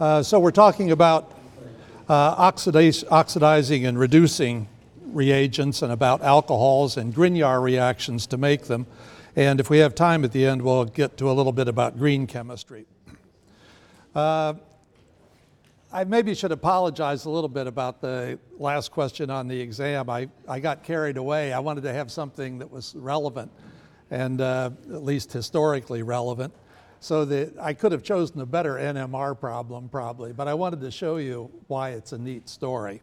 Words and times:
Uh, 0.00 0.20
so 0.20 0.40
we're 0.40 0.50
talking 0.50 0.90
about 0.90 1.32
uh, 2.08 2.50
oxidiz- 2.50 3.04
oxidizing 3.12 3.86
and 3.86 3.96
reducing 3.96 4.66
reagents 5.12 5.82
and 5.82 5.92
about 5.92 6.20
alcohols 6.20 6.96
and 6.96 7.14
Grignard 7.14 7.62
reactions 7.62 8.26
to 8.26 8.36
make 8.36 8.62
them. 8.64 8.88
And 9.36 9.60
if 9.60 9.70
we 9.70 9.78
have 9.78 9.94
time 9.94 10.24
at 10.24 10.32
the 10.32 10.46
end, 10.46 10.62
we'll 10.62 10.86
get 10.86 11.16
to 11.18 11.30
a 11.30 11.32
little 11.32 11.52
bit 11.52 11.68
about 11.68 11.96
green 11.96 12.26
chemistry. 12.26 12.86
Uh, 14.16 14.54
I 15.92 16.02
maybe 16.02 16.34
should 16.34 16.50
apologize 16.50 17.24
a 17.26 17.30
little 17.30 17.48
bit 17.48 17.68
about 17.68 18.00
the 18.00 18.40
last 18.58 18.90
question 18.90 19.30
on 19.30 19.46
the 19.46 19.60
exam. 19.60 20.10
I, 20.10 20.28
I 20.48 20.58
got 20.58 20.82
carried 20.82 21.18
away. 21.18 21.52
I 21.52 21.60
wanted 21.60 21.82
to 21.82 21.92
have 21.92 22.10
something 22.10 22.58
that 22.58 22.68
was 22.68 22.96
relevant 22.96 23.52
and 24.10 24.40
uh, 24.40 24.70
at 24.92 25.04
least 25.04 25.32
historically 25.32 26.02
relevant. 26.02 26.52
So 27.00 27.24
that 27.26 27.54
I 27.60 27.74
could 27.74 27.92
have 27.92 28.02
chosen 28.02 28.40
a 28.40 28.46
better 28.46 28.74
NMR 28.74 29.38
problem 29.38 29.88
probably, 29.88 30.32
but 30.32 30.48
I 30.48 30.54
wanted 30.54 30.80
to 30.80 30.90
show 30.90 31.16
you 31.16 31.50
why 31.66 31.90
it's 31.90 32.12
a 32.12 32.18
neat 32.18 32.48
story. 32.48 33.02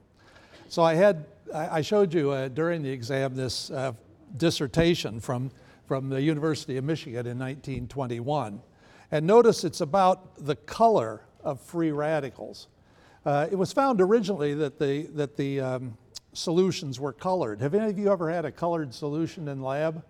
So 0.70 0.84
I 0.84 0.96
had, 0.96 1.26
I 1.54 1.82
showed 1.82 2.14
you 2.14 2.32
uh, 2.32 2.48
during 2.48 2.82
the 2.82 2.90
exam 2.90 3.36
this 3.36 3.70
uh, 3.70 3.94
dissertation 4.38 5.20
from, 5.20 5.52
from 5.86 6.10
the 6.10 6.22
University 6.22 6.78
of 6.78 6.84
Michigan 6.84 7.28
in 7.28 7.38
1921. 7.38 8.62
And 9.12 9.28
notice 9.28 9.64
it's 9.64 9.82
about 9.82 10.46
the 10.46 10.56
color 10.56 11.22
of 11.44 11.60
free 11.60 11.92
radicals. 11.92 12.70
Uh, 13.26 13.48
it 13.52 13.56
was 13.56 13.74
found 13.74 14.02
originally 14.02 14.54
that 14.54 14.80
the, 14.80 15.04
that 15.14 15.36
the 15.36 15.60
um, 15.60 15.98
solutions 16.34 17.00
were 17.00 17.14
colored. 17.14 17.62
Have 17.62 17.74
any 17.74 17.90
of 17.90 18.00
you 18.00 18.12
ever 18.12 18.32
had 18.32 18.46
a 18.46 18.52
colored 18.52 18.94
solution 18.94 19.48
in 19.48 19.62
lab? 19.62 20.04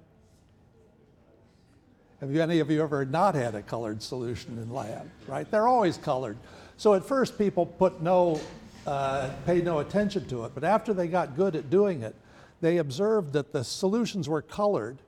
Have 2.22 2.36
any 2.36 2.60
of 2.60 2.70
you 2.70 2.84
ever 2.84 3.04
not 3.04 3.34
had 3.34 3.56
a 3.56 3.64
colored 3.64 4.02
solution 4.04 4.60
in 4.60 4.72
lab? 4.72 5.10
Right? 5.28 5.50
They're 5.50 5.68
always 5.68 5.98
colored. 5.98 6.38
So 6.78 6.94
at 6.94 7.04
first 7.04 7.36
people 7.36 7.66
put 7.66 8.00
no, 8.02 8.40
uh, 8.86 9.32
paid 9.48 9.66
no 9.66 9.80
attention 9.80 10.28
to 10.28 10.46
it, 10.46 10.52
but 10.54 10.64
after 10.64 10.94
they 10.94 11.08
got 11.08 11.36
good 11.36 11.56
at 11.56 11.72
doing 11.72 12.04
it, 12.04 12.16
they 12.62 12.78
observed 12.78 13.34
that 13.34 13.52
the 13.52 13.64
solutions 13.64 14.30
were 14.30 14.44
colored, 14.44 15.00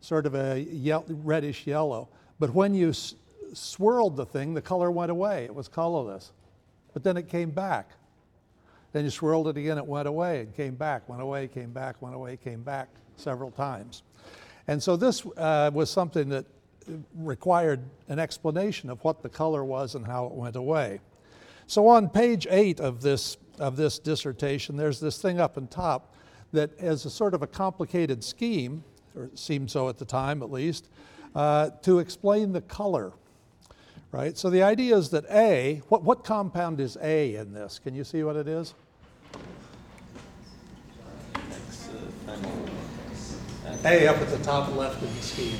sort 0.00 0.24
of 0.26 0.36
a 0.36 0.60
ye- 0.60 0.94
reddish 1.08 1.66
yellow. 1.66 2.08
But 2.38 2.50
when 2.54 2.74
you 2.74 2.90
s- 2.90 3.16
swirled 3.52 4.16
the 4.16 4.26
thing, 4.26 4.54
the 4.54 4.62
color 4.62 4.92
went 4.92 5.10
away. 5.10 5.44
It 5.44 5.54
was 5.54 5.66
colorless. 5.66 6.30
But 6.92 7.02
then 7.02 7.16
it 7.16 7.28
came 7.28 7.50
back. 7.50 7.90
Then 8.92 9.02
you 9.02 9.10
swirled 9.10 9.48
it 9.48 9.56
again, 9.56 9.78
it 9.78 9.86
went 9.86 10.06
away 10.06 10.42
and 10.42 10.54
came 10.54 10.76
back, 10.76 11.08
went 11.08 11.22
away, 11.22 11.48
came 11.48 11.72
back, 11.72 12.00
went 12.00 12.14
away, 12.14 12.36
came 12.36 12.62
back 12.62 12.86
several 13.16 13.50
times. 13.50 14.04
And 14.66 14.82
so 14.82 14.96
this 14.96 15.24
uh, 15.36 15.70
was 15.72 15.90
something 15.90 16.28
that 16.30 16.46
required 17.16 17.80
an 18.08 18.18
explanation 18.18 18.90
of 18.90 19.02
what 19.04 19.22
the 19.22 19.28
color 19.28 19.64
was 19.64 19.94
and 19.94 20.06
how 20.06 20.26
it 20.26 20.32
went 20.32 20.56
away. 20.56 21.00
So 21.66 21.88
on 21.88 22.08
page 22.08 22.46
eight 22.50 22.80
of 22.80 23.00
this, 23.00 23.36
of 23.58 23.76
this 23.76 23.98
dissertation, 23.98 24.76
there's 24.76 25.00
this 25.00 25.20
thing 25.20 25.40
up 25.40 25.56
on 25.56 25.66
top 25.66 26.14
that 26.52 26.78
has 26.78 27.04
a 27.04 27.10
sort 27.10 27.34
of 27.34 27.42
a 27.42 27.46
complicated 27.46 28.22
scheme, 28.22 28.84
or 29.16 29.24
it 29.24 29.38
seemed 29.38 29.70
so 29.70 29.88
at 29.88 29.98
the 29.98 30.04
time 30.04 30.42
at 30.42 30.50
least, 30.50 30.88
uh, 31.34 31.70
to 31.82 31.98
explain 31.98 32.52
the 32.52 32.60
color 32.60 33.12
right? 34.14 34.38
So 34.38 34.48
the 34.48 34.62
idea 34.62 34.96
is 34.96 35.10
that 35.10 35.24
A, 35.28 35.82
what, 35.88 36.04
what 36.04 36.22
compound 36.22 36.78
is 36.78 36.96
A 37.02 37.34
in 37.34 37.52
this? 37.52 37.80
Can 37.80 37.96
you 37.96 38.04
see 38.04 38.22
what 38.22 38.36
it 38.36 38.46
is? 38.46 38.74
A 43.84 44.06
up 44.08 44.16
at 44.16 44.30
the 44.30 44.38
top 44.38 44.74
left 44.76 45.02
of 45.02 45.14
the 45.14 45.22
scheme. 45.22 45.58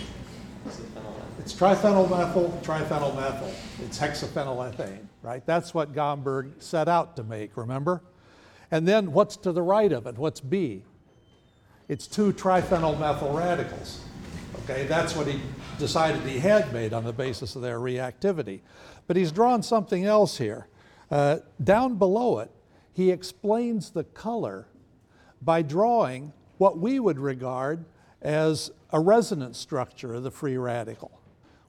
It's 1.39 1.53
triphenylmethyl, 1.53 2.62
triphenylmethyl. 2.62 3.55
It's 3.84 3.98
hexaphenylethane, 3.98 5.06
right? 5.22 5.44
That's 5.44 5.75
what 5.75 5.92
Gomberg 5.92 6.52
set 6.58 6.89
out 6.89 7.17
to 7.17 7.22
make, 7.22 7.55
remember? 7.58 8.02
And 8.70 8.89
then 8.89 9.12
what's 9.12 9.36
to 9.39 9.52
the 9.52 9.61
right 9.61 9.92
of 9.92 10.06
it? 10.06 10.17
What's 10.17 10.41
B? 10.41 10.84
It's 11.86 12.07
two 12.07 12.33
triphenylmethyl 12.33 13.35
radicals. 13.35 14.01
Okay, 14.62 14.86
that's 14.86 15.14
what 15.14 15.27
he 15.27 15.42
decided 15.79 16.23
he 16.23 16.39
had 16.39 16.73
made 16.73 16.95
on 16.95 17.05
the 17.05 17.12
basis 17.12 17.56
of 17.56 17.61
their 17.61 17.79
reactivity. 17.79 18.61
But 19.06 19.17
he's 19.17 19.33
drawn 19.33 19.62
something 19.62 20.06
else 20.06 20.39
here. 20.39 20.67
Uh, 21.11 21.41
down 21.62 21.96
below 21.96 22.39
it, 22.39 22.51
he 22.95 23.11
explains 23.11 23.91
the 23.91 24.05
color 24.05 24.67
by 25.42 25.61
drawing 25.61 26.33
what 26.56 26.79
we 26.79 26.98
would 26.98 27.18
regard 27.18 27.85
as 28.24 28.70
a 28.90 28.98
resonance 28.98 29.58
structure 29.58 30.14
of 30.14 30.23
the 30.23 30.30
free 30.30 30.57
radical, 30.57 31.20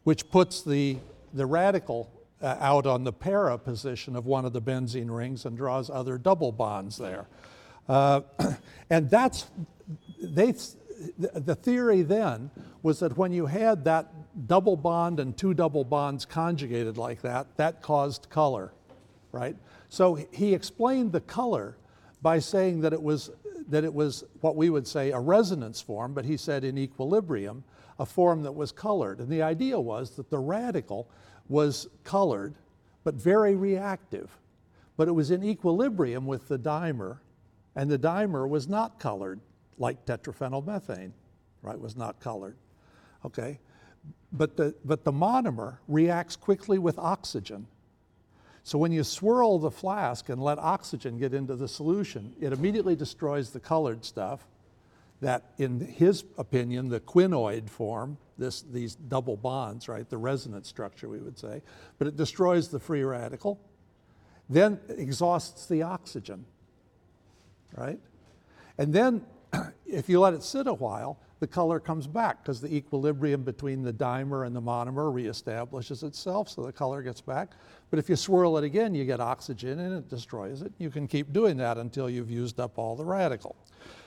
which 0.04 0.30
puts 0.32 0.62
the, 0.62 0.98
the 1.34 1.46
radical 1.46 2.10
uh, 2.42 2.56
out 2.60 2.86
on 2.86 3.04
the 3.04 3.14
para 3.14 3.58
position 3.58 4.16
of 4.16 4.26
one 4.26 4.46
of 4.46 4.54
the 4.54 4.62
benzene 4.62 5.14
rings 5.16 5.46
and 5.46 5.58
draws 5.58 5.90
other 5.90 6.18
double 6.18 6.52
bonds 6.52 6.98
there. 6.98 7.28
Uh, 7.88 8.22
and 8.90 9.10
that's, 9.10 9.48
they, 10.22 10.54
the 11.18 11.56
theory 11.56 12.02
then 12.02 12.50
was 12.84 13.00
that 13.00 13.18
when 13.18 13.34
you 13.34 13.46
had 13.48 13.84
that 13.84 14.48
double 14.48 14.78
bond 14.78 15.20
and 15.20 15.38
two 15.38 15.54
double 15.54 15.84
bonds 15.84 16.26
conjugated 16.26 16.98
like 16.98 17.22
that, 17.22 17.48
that 17.58 17.82
caused 17.82 18.30
color, 18.30 18.72
right? 19.32 19.56
So 19.90 20.16
he 20.32 20.54
explained 20.54 21.12
the 21.12 21.22
color 21.22 21.78
by 22.22 22.40
saying 22.40 22.82
that 22.82 22.94
it 22.94 23.02
was 23.02 23.32
that 23.70 23.84
it 23.84 23.94
was 23.94 24.24
what 24.42 24.56
we 24.56 24.70
would 24.70 24.88
say 24.88 25.12
a 25.12 25.20
resonance 25.20 25.82
form, 25.82 26.14
but 26.14 26.26
he 26.26 26.38
said 26.38 26.64
in 26.64 26.78
equilibrium, 26.78 27.64
a 28.00 28.06
form 28.06 28.44
that 28.44 28.52
was 28.52 28.72
colored. 28.72 29.20
And 29.20 29.30
the 29.30 29.42
idea 29.42 29.80
was 29.80 30.12
that 30.12 30.30
the 30.30 30.40
radical 30.40 31.10
was 31.48 31.88
colored, 32.04 32.56
but 33.04 33.16
very 33.16 33.56
reactive. 33.56 34.38
But 34.98 35.08
it 35.08 35.12
was 35.12 35.32
in 35.32 35.44
equilibrium 35.44 36.26
with 36.26 36.48
the 36.48 36.60
dimer, 36.60 37.20
and 37.76 37.90
the 37.90 38.00
dimer 38.00 38.48
was 38.48 38.68
not 38.68 39.00
colored 39.00 39.40
like 39.78 40.06
tetraphenylmethane, 40.06 41.12
right, 41.62 41.80
was 41.80 41.96
not 41.96 42.20
colored. 42.20 42.56
Okay? 43.26 43.60
But 44.32 44.58
the, 44.58 44.76
but 44.86 45.04
the 45.04 45.12
monomer 45.12 45.78
reacts 45.88 46.36
quickly 46.36 46.78
with 46.78 46.98
oxygen. 46.98 47.68
So 48.66 48.80
when 48.80 48.92
you 48.92 49.04
swirl 49.04 49.60
the 49.60 49.70
flask 49.70 50.28
and 50.28 50.42
let 50.42 50.58
oxygen 50.58 51.20
get 51.20 51.36
into 51.36 51.56
the 51.56 51.68
solution, 51.68 52.34
it 52.42 52.52
immediately 52.52 52.96
destroys 52.96 53.52
the 53.52 53.60
colored 53.60 54.04
stuff 54.04 54.48
that, 55.22 55.52
in 55.60 55.80
his 55.80 56.24
opinion, 56.40 56.90
the 56.90 57.00
quinoid 57.00 57.70
form, 57.70 58.18
this, 58.40 58.64
these 58.64 58.96
double 58.96 59.38
bonds, 59.38 59.88
right, 59.88 60.10
the 60.10 60.18
resonance 60.18 60.68
structure, 60.68 61.08
we 61.08 61.20
would 61.20 61.38
say, 61.38 61.62
but 62.00 62.08
it 62.08 62.18
destroys 62.18 62.70
the 62.70 62.80
free 62.80 63.04
radical, 63.04 63.60
then 64.50 64.80
exhausts 64.90 65.68
the 65.68 65.84
oxygen, 65.84 66.44
right? 67.78 68.00
And 68.80 68.92
then 68.92 69.28
if 69.86 70.10
you 70.10 70.20
let 70.20 70.34
it 70.34 70.42
sit 70.42 70.66
a 70.66 70.74
while, 70.74 71.20
the 71.40 71.48
color 71.48 71.80
comes 71.80 72.08
back 72.08 72.42
because 72.42 72.62
the 72.62 72.74
equilibrium 72.74 73.44
between 73.44 73.84
the 73.84 73.92
dimer 73.92 74.48
and 74.48 74.56
the 74.56 74.62
monomer 74.62 75.14
reestablishes 75.14 76.04
itself, 76.04 76.50
so 76.50 76.64
the 76.64 76.72
color 76.72 77.02
gets 77.02 77.20
back. 77.20 77.52
But 77.90 78.00
if 78.00 78.10
you 78.10 78.16
swirl 78.16 78.58
it 78.58 78.64
again, 78.64 78.96
you 78.96 79.04
get 79.04 79.20
oxygen 79.20 79.80
and 79.80 79.94
it 79.94 80.10
destroys 80.10 80.62
it. 80.62 80.72
You 80.78 80.90
can 80.90 81.08
keep 81.08 81.34
doing 81.34 81.58
that 81.58 81.78
until 81.78 82.10
you've 82.10 82.32
used 82.32 82.60
up 82.60 82.78
all 82.78 82.96
the 82.96 83.04
radical. 83.04 83.56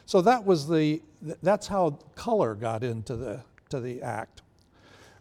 So 0.07 0.23
that 0.23 0.45
was 0.45 0.67
the, 0.67 1.03
that's 1.43 1.67
how 1.67 1.99
color 2.15 2.55
got 2.55 2.83
into 2.83 3.15
the, 3.15 3.43
to 3.69 3.81
the 3.81 4.03
act, 4.03 4.43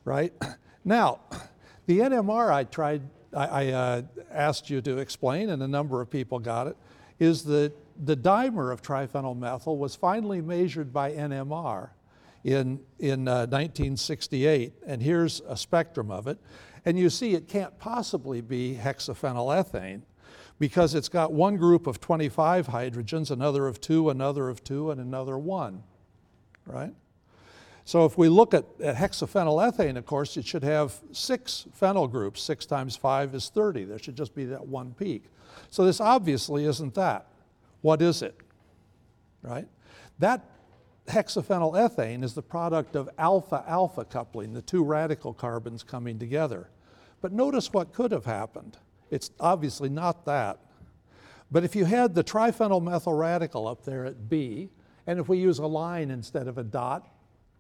right? 0.06 0.34
Now, 0.86 1.20
the 1.86 2.00
NMR 2.00 2.50
I 2.50 2.64
tried, 2.64 3.02
I, 3.34 3.46
I 3.48 3.72
uh, 3.74 4.02
asked 4.32 4.70
you 4.70 4.80
to 4.84 5.00
explain, 5.00 5.50
and 5.50 5.62
a 5.62 5.68
number 5.68 6.00
of 6.00 6.10
people 6.10 6.40
got 6.40 6.68
it, 6.68 6.78
is 7.20 7.44
that 7.44 7.74
the 8.06 8.16
dimer 8.16 8.72
of 8.72 8.82
triphenylmethyl 8.82 9.78
was 9.78 9.98
finally 9.98 10.40
measured 10.40 10.94
by 10.94 11.12
NMR 11.12 11.90
in, 12.48 12.80
in 12.98 13.28
uh, 13.28 13.46
1968, 13.46 14.72
and 14.88 15.02
here's 15.02 15.42
a 15.50 15.58
spectrum 15.58 16.10
of 16.10 16.28
it. 16.28 16.38
And 16.86 16.98
you 16.98 17.10
see 17.10 17.34
it 17.34 17.50
can't 17.50 17.78
possibly 17.78 18.40
be 18.40 18.80
hexaphenylethane 18.82 20.04
because 20.58 20.96
it's 20.96 21.10
got 21.10 21.34
one 21.34 21.58
group 21.58 21.88
of 21.88 22.00
25 22.00 22.68
hydrogens, 22.68 23.32
another 23.32 23.68
of 23.68 23.82
two, 23.82 24.10
another 24.10 24.48
of 24.48 24.64
two, 24.64 24.92
and 24.92 25.02
another 25.02 25.38
one, 25.38 25.84
right? 26.66 26.94
So 27.84 28.06
if 28.06 28.18
we 28.18 28.30
look 28.30 28.54
at, 28.54 28.64
at 28.82 28.96
hexaphenylethane, 28.96 29.98
of 29.98 30.06
course, 30.06 30.38
it 30.38 30.46
should 30.46 30.64
have 30.64 30.94
six 31.12 31.66
phenyl 31.78 32.10
groups. 32.10 32.42
Six 32.42 32.66
times 32.66 32.96
five 32.96 33.36
is 33.36 33.50
30. 33.50 33.84
There 33.84 34.00
should 34.00 34.16
just 34.16 34.34
be 34.34 34.46
that 34.46 34.66
one 34.66 34.94
peak. 34.98 35.26
So 35.70 35.84
this 35.84 36.00
obviously 36.00 36.64
isn't 36.64 36.94
that. 36.94 37.28
What 37.82 38.02
is 38.02 38.22
it? 38.22 38.40
Right? 39.42 39.68
That 40.20 40.50
hexaphenylethane 41.08 42.24
is 42.24 42.34
the 42.34 42.42
product 42.42 42.96
of 42.96 43.10
alpha 43.18 43.64
alpha 43.68 44.06
coupling, 44.06 44.54
the 44.54 44.62
two 44.62 44.84
radical 44.84 45.34
carbons 45.34 45.84
coming 45.84 46.20
together. 46.20 46.70
But 47.22 47.32
notice 47.32 47.74
what 47.74 47.94
could 47.94 48.12
have 48.12 48.26
happened. 48.26 48.78
It's 49.10 49.32
obviously 49.40 49.90
not 49.90 50.26
that. 50.26 50.60
But 51.50 51.64
if 51.64 51.76
you 51.76 51.86
had 51.86 52.14
the 52.14 52.24
triphenylmethyl 52.24 53.18
radical 53.18 53.68
up 53.68 53.84
there 53.84 54.06
at 54.06 54.30
B, 54.30 54.70
and 55.08 55.20
if 55.20 55.30
we 55.30 55.38
use 55.38 55.60
a 55.60 55.66
line 55.66 56.12
instead 56.12 56.48
of 56.48 56.58
a 56.58 56.64
dot 56.64 57.08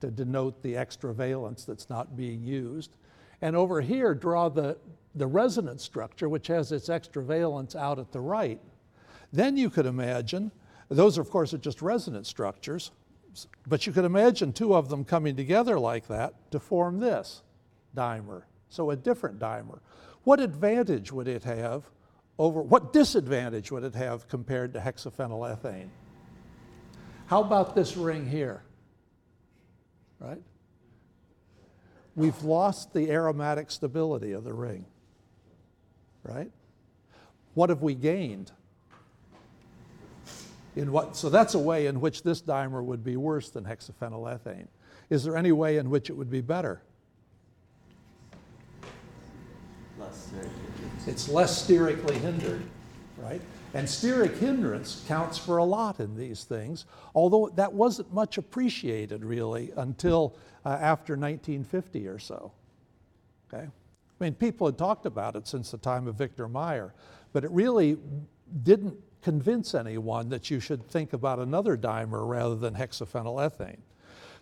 to 0.01 0.11
denote 0.11 0.61
the 0.61 0.75
extra 0.75 1.13
valence 1.13 1.63
that's 1.63 1.89
not 1.89 2.17
being 2.17 2.43
used, 2.43 2.91
and 3.41 3.55
over 3.55 3.79
here 3.81 4.13
draw 4.13 4.49
the, 4.49 4.77
the 5.15 5.25
resonance 5.25 5.83
structure, 5.83 6.27
which 6.27 6.47
has 6.47 6.71
its 6.71 6.89
extra 6.89 7.23
valence 7.23 7.75
out 7.75 7.97
at 7.97 8.11
the 8.11 8.19
right, 8.19 8.59
then 9.31 9.55
you 9.55 9.69
could 9.69 9.85
imagine, 9.85 10.51
those 10.89 11.17
of 11.17 11.29
course 11.29 11.53
are 11.53 11.57
just 11.57 11.81
resonance 11.81 12.27
structures, 12.27 12.91
but 13.67 13.85
you 13.85 13.93
could 13.93 14.05
imagine 14.05 14.53
two 14.53 14.75
of 14.75 14.89
them 14.89 15.03
coming 15.03 15.35
together 15.35 15.79
like 15.79 16.07
that 16.07 16.33
to 16.51 16.59
form 16.59 16.99
this 16.99 17.43
dimer. 17.95 18.43
So 18.69 18.91
a 18.91 18.95
different 18.95 19.39
dimer. 19.39 19.79
What 20.23 20.39
advantage 20.39 21.11
would 21.11 21.27
it 21.27 21.43
have 21.43 21.83
over, 22.39 22.61
what 22.61 22.93
disadvantage 22.93 23.71
would 23.71 23.83
it 23.83 23.95
have 23.95 24.27
compared 24.27 24.73
to 24.73 24.79
hexaphenylethane? 24.79 25.89
How 27.27 27.41
about 27.41 27.75
this 27.75 27.97
ring 27.97 28.27
here? 28.27 28.63
Right? 30.19 30.41
We've 32.15 32.41
lost 32.43 32.93
the 32.93 33.11
aromatic 33.11 33.69
stability 33.69 34.31
of 34.31 34.43
the 34.43 34.53
ring. 34.53 34.85
Right? 36.23 36.51
What 37.53 37.69
have 37.69 37.81
we 37.81 37.95
gained? 37.95 38.51
In 40.77 40.91
what, 40.91 41.15
so 41.15 41.31
that's 41.31 41.55
a 41.55 41.59
way 41.59 41.87
in 41.87 41.99
which 41.99 42.21
this 42.21 42.39
dimer 42.39 42.83
would 42.83 43.03
be 43.03 43.17
worse 43.17 43.49
than 43.49 43.63
hexaphenylethane. 43.63 44.67
Is 45.09 45.23
there 45.23 45.35
any 45.35 45.51
way 45.51 45.77
in 45.77 45.89
which 45.89 46.11
it 46.11 46.13
would 46.13 46.29
be 46.29 46.39
better? 46.39 46.83
Less 49.99 50.31
It's 51.07 51.29
less 51.29 51.63
sterically 51.63 52.19
hindered, 52.19 52.61
right? 53.17 53.41
And 53.73 53.87
steric 53.87 54.37
hindrance 54.37 55.03
counts 55.07 55.39
for 55.39 55.57
a 55.57 55.63
lot 55.63 55.99
in 55.99 56.15
these 56.15 56.43
things, 56.43 56.85
although 57.15 57.51
that 57.55 57.73
wasn't 57.73 58.13
much 58.13 58.37
appreciated 58.37 59.25
really 59.25 59.71
until 59.77 60.37
uh, 60.63 60.69
after 60.69 61.13
1950 61.13 62.07
or 62.07 62.19
so. 62.19 62.51
Okay? 63.51 63.65
I 63.65 64.23
mean, 64.23 64.35
people 64.35 64.67
had 64.67 64.77
talked 64.77 65.07
about 65.07 65.35
it 65.35 65.47
since 65.47 65.71
the 65.71 65.79
time 65.79 66.07
of 66.07 66.13
Victor 66.13 66.47
Meyer, 66.47 66.93
but 67.33 67.43
it 67.43 67.49
really 67.49 67.97
didn't 68.61 68.95
convince 69.21 69.73
anyone 69.75 70.29
that 70.29 70.49
you 70.49 70.59
should 70.59 70.87
think 70.87 71.13
about 71.13 71.39
another 71.39 71.77
dimer 71.77 72.27
rather 72.27 72.55
than 72.55 72.75
hexaphenylethane. 72.75 73.79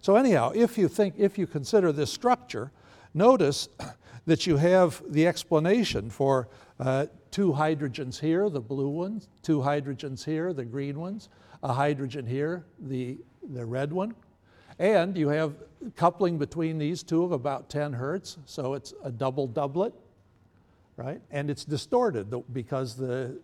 So 0.02 0.16
anyhow, 0.16 0.52
if 0.54 0.78
you 0.78 0.88
think, 0.88 1.16
if 1.18 1.38
you 1.38 1.48
consider 1.48 1.92
this 1.92 2.12
structure, 2.12 2.72
notice 3.14 3.70
that 4.26 4.46
you 4.46 4.58
have 4.58 5.02
the 5.08 5.28
explanation 5.28 6.10
for 6.10 6.50
uh, 6.80 7.08
two 7.32 7.54
hydrogens 7.54 8.20
here, 8.20 8.50
the 8.50 8.62
blue 8.62 8.90
ones, 8.90 9.30
two 9.42 9.60
hydrogens 9.60 10.24
here, 10.24 10.54
the 10.54 10.66
green 10.66 11.00
ones, 11.00 11.30
a 11.64 11.74
hydrogen 11.74 12.26
here, 12.26 12.66
the, 12.80 13.18
the 13.54 13.66
red 13.66 13.92
one. 13.92 14.14
And 14.78 15.18
you 15.18 15.30
have 15.30 15.56
coupling 15.96 16.38
between 16.38 16.78
these 16.78 17.02
two 17.02 17.24
of 17.24 17.32
about 17.32 17.70
10 17.70 17.94
hertz, 17.94 18.38
so 18.46 18.74
it's 18.74 18.94
a 19.04 19.12
double 19.12 19.48
doublet, 19.48 19.94
right? 20.98 21.22
And 21.32 21.50
it's 21.50 21.64
distorted 21.64 22.34
because 22.52 22.96
the, 22.96 23.40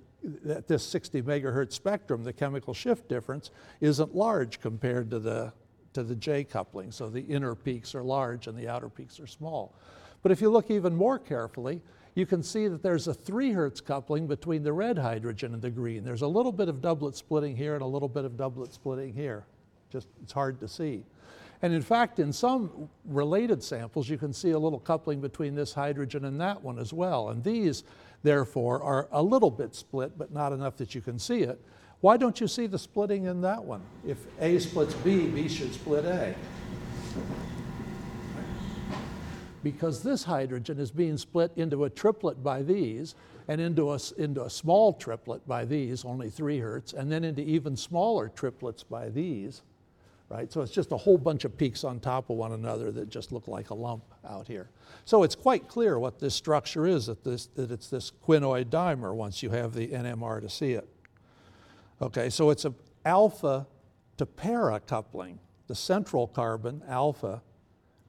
at 0.47 0.67
this 0.67 0.83
60 0.83 1.21
megahertz 1.21 1.73
spectrum, 1.73 2.23
the 2.23 2.33
chemical 2.33 2.73
shift 2.73 3.07
difference 3.07 3.51
isn't 3.79 4.15
large 4.15 4.59
compared 4.59 5.09
to 5.11 5.19
the, 5.19 5.53
to 5.93 6.03
the 6.03 6.15
J 6.15 6.43
coupling. 6.43 6.91
So 6.91 7.09
the 7.09 7.21
inner 7.21 7.55
peaks 7.55 7.95
are 7.95 8.03
large 8.03 8.47
and 8.47 8.57
the 8.57 8.67
outer 8.67 8.89
peaks 8.89 9.19
are 9.19 9.27
small. 9.27 9.75
But 10.21 10.31
if 10.31 10.41
you 10.41 10.49
look 10.49 10.69
even 10.69 10.95
more 10.95 11.17
carefully, 11.17 11.81
you 12.13 12.25
can 12.25 12.43
see 12.43 12.67
that 12.67 12.83
there's 12.83 13.07
a 13.07 13.13
3 13.13 13.51
hertz 13.51 13.81
coupling 13.81 14.27
between 14.27 14.63
the 14.63 14.73
red 14.73 14.97
hydrogen 14.97 15.53
and 15.53 15.61
the 15.61 15.69
green. 15.69 16.03
There's 16.03 16.21
a 16.21 16.27
little 16.27 16.51
bit 16.51 16.67
of 16.67 16.81
doublet 16.81 17.15
splitting 17.15 17.55
here 17.55 17.73
and 17.73 17.81
a 17.81 17.87
little 17.87 18.09
bit 18.09 18.25
of 18.25 18.37
doublet 18.37 18.73
splitting 18.73 19.13
here. 19.13 19.45
Just, 19.89 20.07
it's 20.21 20.33
hard 20.33 20.59
to 20.59 20.67
see. 20.67 21.03
And 21.61 21.73
in 21.73 21.81
fact, 21.81 22.19
in 22.19 22.33
some 22.33 22.89
related 23.05 23.63
samples, 23.63 24.09
you 24.09 24.17
can 24.17 24.33
see 24.33 24.51
a 24.51 24.59
little 24.59 24.79
coupling 24.79 25.21
between 25.21 25.53
this 25.53 25.73
hydrogen 25.73 26.25
and 26.25 26.41
that 26.41 26.61
one 26.61 26.79
as 26.79 26.91
well. 26.91 27.29
And 27.29 27.43
these, 27.43 27.83
therefore, 28.23 28.81
are 28.81 29.07
a 29.11 29.21
little 29.21 29.51
bit 29.51 29.75
split, 29.75 30.17
but 30.17 30.31
not 30.31 30.53
enough 30.53 30.77
that 30.77 30.95
you 30.95 31.01
can 31.01 31.19
see 31.19 31.41
it. 31.41 31.59
Why 32.01 32.17
don't 32.17 32.41
you 32.41 32.47
see 32.47 32.67
the 32.67 32.79
splitting 32.79 33.25
in 33.25 33.41
that 33.41 33.63
one? 33.63 33.81
If 34.05 34.17
A 34.39 34.57
splits 34.59 34.93
B, 34.95 35.27
B 35.27 35.47
should 35.47 35.73
split 35.73 36.05
A 36.05 36.35
because 39.63 40.01
this 40.01 40.23
hydrogen 40.23 40.79
is 40.79 40.91
being 40.91 41.17
split 41.17 41.51
into 41.55 41.83
a 41.83 41.89
triplet 41.89 42.43
by 42.43 42.61
these 42.61 43.15
and 43.47 43.59
into 43.59 43.91
a, 43.91 43.99
into 44.17 44.43
a 44.43 44.49
small 44.49 44.93
triplet 44.93 45.45
by 45.47 45.65
these, 45.65 46.05
only 46.05 46.29
three 46.29 46.59
hertz, 46.59 46.93
and 46.93 47.11
then 47.11 47.23
into 47.23 47.41
even 47.41 47.75
smaller 47.75 48.29
triplets 48.29 48.83
by 48.83 49.09
these, 49.09 49.61
right? 50.31 50.51
So 50.51 50.61
it's 50.61 50.71
just 50.71 50.93
a 50.93 50.97
whole 50.97 51.17
bunch 51.17 51.43
of 51.43 51.57
peaks 51.57 51.83
on 51.83 51.99
top 51.99 52.29
of 52.29 52.37
one 52.37 52.53
another 52.53 52.89
that 52.93 53.09
just 53.09 53.33
look 53.33 53.49
like 53.49 53.69
a 53.69 53.73
lump 53.73 54.05
out 54.27 54.47
here. 54.47 54.69
So 55.03 55.23
it's 55.23 55.35
quite 55.35 55.67
clear 55.67 55.99
what 55.99 56.19
this 56.19 56.33
structure 56.33 56.87
is, 56.87 57.07
that, 57.07 57.21
this, 57.23 57.47
that 57.47 57.69
it's 57.69 57.89
this 57.89 58.13
quinoid 58.25 58.65
dimer 58.65 59.13
once 59.13 59.43
you 59.43 59.49
have 59.49 59.73
the 59.73 59.89
NMR 59.89 60.39
to 60.41 60.49
see 60.49 60.71
it. 60.71 60.87
Okay, 62.01 62.29
so 62.29 62.49
it's 62.49 62.63
an 62.63 62.75
alpha 63.03 63.67
to 64.17 64.25
para 64.25 64.79
coupling, 64.79 65.37
the 65.67 65.75
central 65.75 66.27
carbon, 66.27 66.81
alpha, 66.87 67.41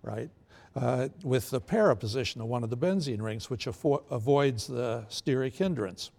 right, 0.02 0.30
uh, 0.76 1.08
with 1.24 1.50
the 1.50 1.60
para 1.60 1.96
position 1.96 2.40
of 2.40 2.46
one 2.46 2.62
of 2.62 2.70
the 2.70 2.76
benzene 2.76 3.20
rings, 3.20 3.50
which 3.50 3.66
avo- 3.66 4.04
avoids 4.10 4.69
the 4.69 5.04
steric 5.10 5.54
hindrance. 5.54 6.12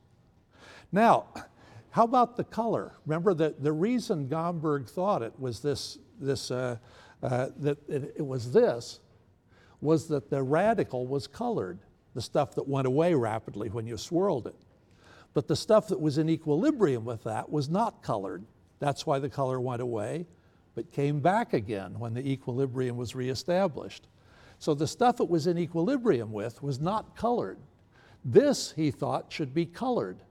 Now, 0.91 1.27
how 1.93 2.05
about 2.05 2.37
the 2.37 2.43
color? 2.43 2.95
Remember 3.05 3.35
that 3.35 3.61
the 3.61 3.71
reason 3.71 4.27
Gomberg 4.27 4.89
thought 4.89 5.21
it 5.21 5.39
was 5.39 5.59
this, 5.59 5.99
this 6.19 6.49
uh, 6.49 6.77
uh, 7.21 7.49
that 7.57 7.77
it, 7.87 8.15
it 8.17 8.25
was 8.25 8.51
this, 8.51 8.99
was 9.79 10.07
that 10.07 10.27
the 10.31 10.41
radical 10.41 11.05
was 11.05 11.27
colored, 11.27 11.77
the 12.15 12.21
stuff 12.21 12.55
that 12.55 12.67
went 12.67 12.87
away 12.87 13.13
rapidly 13.13 13.69
when 13.69 13.85
you 13.85 13.95
swirled 13.95 14.47
it. 14.47 14.55
But 15.35 15.47
the 15.47 15.55
stuff 15.55 15.87
that 15.89 15.99
was 15.99 16.17
in 16.17 16.31
equilibrium 16.31 17.05
with 17.05 17.23
that 17.25 17.51
was 17.51 17.69
not 17.69 18.01
colored. 18.01 18.43
That's 18.79 19.05
why 19.05 19.19
the 19.19 19.29
color 19.29 19.61
went 19.61 19.83
away, 19.83 20.25
but 20.73 20.91
came 20.91 21.19
back 21.19 21.53
again 21.53 21.99
when 21.99 22.15
the 22.15 22.27
equilibrium 22.27 22.97
was 22.97 23.13
reestablished. 23.13 24.07
So 24.57 24.73
the 24.73 24.87
stuff 24.87 25.21
it 25.21 25.29
was 25.29 25.45
in 25.45 25.59
equilibrium 25.59 26.31
with 26.31 26.63
was 26.63 26.79
not 26.79 27.15
colored. 27.15 27.59
This, 28.25 28.71
he 28.75 28.89
thought, 28.89 29.31
should 29.31 29.53
be 29.53 29.67
colored, 29.67 30.23